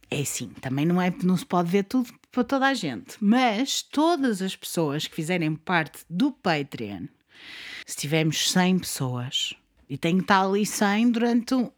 [0.10, 3.82] É sim, também não, é, não se pode ver tudo para toda a gente, mas
[3.82, 7.08] todas as pessoas que fizerem parte do Patreon,
[7.86, 9.54] se tivermos 100 pessoas,
[9.90, 11.70] e tem que estar ali 100 durante um,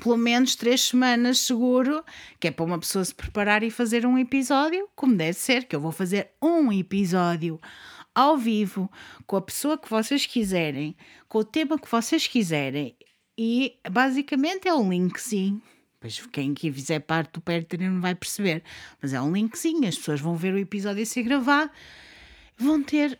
[0.00, 2.04] pelo menos 3 semanas seguro,
[2.38, 5.74] que é para uma pessoa se preparar e fazer um episódio, como deve ser, que
[5.74, 7.60] eu vou fazer um episódio
[8.14, 8.90] ao vivo,
[9.26, 10.94] com a pessoa que vocês quiserem,
[11.28, 12.94] com o tema que vocês quiserem,
[13.36, 15.60] e basicamente é um linkzinho.
[16.02, 18.64] Pois quem aqui fizer parte do Patreon não vai perceber,
[19.00, 21.70] mas é um linkzinho, as pessoas vão ver o episódio a ser gravado,
[22.58, 23.16] vão ter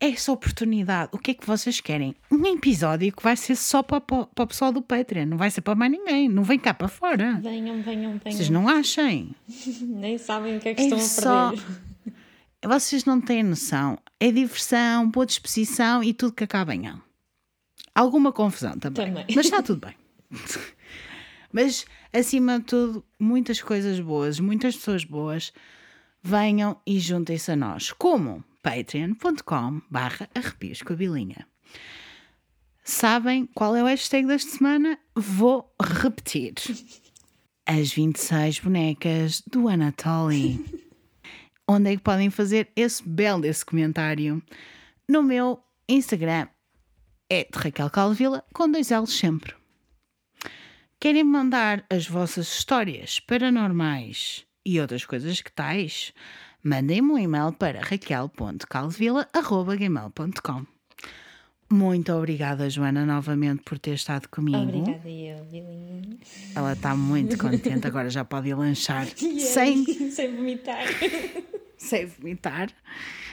[0.00, 1.08] essa oportunidade.
[1.12, 2.16] O que é que vocês querem?
[2.28, 5.50] Um episódio que vai ser só para, para, para o pessoal do Patreon, não vai
[5.52, 7.38] ser para mais ninguém, não vem cá para fora.
[7.40, 8.36] Venham, venham, venham.
[8.36, 9.32] Vocês não achem?
[9.80, 11.86] Nem sabem o que é que É estão só- a perder.
[12.66, 13.96] Vocês não têm noção.
[14.18, 16.92] É diversão, boa disposição e tudo que acaba em.
[17.94, 19.06] Alguma confusão também.
[19.06, 19.24] Também.
[19.32, 19.94] Mas está tudo bem.
[21.52, 25.52] Mas, acima de tudo, muitas coisas boas, muitas pessoas boas,
[26.22, 27.92] venham e juntem-se a nós.
[27.92, 28.44] Como?
[28.62, 31.46] patreon.com barra arrepios com a bilinha.
[32.82, 34.98] Sabem qual é o hashtag desta semana?
[35.14, 36.54] Vou repetir.
[37.64, 40.64] As 26 bonecas do Anatoly.
[41.68, 44.42] Onde é que podem fazer esse belo desse comentário?
[45.08, 46.48] No meu Instagram
[47.30, 49.54] é de Raquel Calvila, com dois L's sempre.
[50.98, 56.14] Querem mandar as vossas histórias paranormais e outras coisas que tais?
[56.64, 60.66] Mandem-me um e-mail para raquel.calvila.gmail.com
[61.70, 64.56] Muito obrigada, Joana, novamente por ter estado comigo.
[64.56, 65.36] Obrigada, eu.
[66.54, 69.06] Ela está muito contente, agora já pode ir lanchar
[69.38, 70.86] sem Sem vomitar.
[71.76, 72.70] sem vomitar.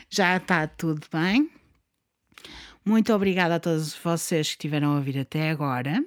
[0.10, 1.50] Já está tudo bem.
[2.86, 6.04] Muito obrigada a todos vocês que estiveram a ouvir até agora.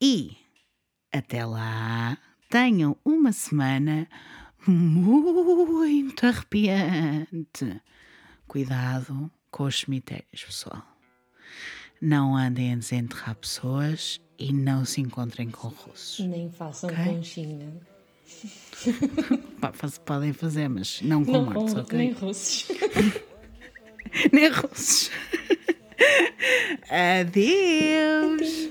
[0.00, 0.36] E
[1.12, 2.16] até lá,
[2.48, 4.08] tenham uma semana
[4.66, 7.80] muito arrepiante.
[8.46, 10.82] Cuidado com os cemitérios, pessoal.
[12.00, 16.20] Não andem a desenterrar pessoas e não se encontrem com russos.
[16.26, 17.04] Nem façam Ok.
[17.04, 17.72] conchinha.
[20.06, 21.98] Podem fazer, mas não com Não mortos, com, ok?
[21.98, 22.68] nem russos.
[24.32, 25.08] Nem russos.
[27.20, 28.70] Adeus.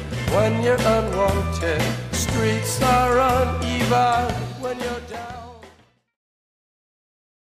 [0.35, 1.81] when you're unwanted.
[2.11, 5.40] Streets are uneven when you're down.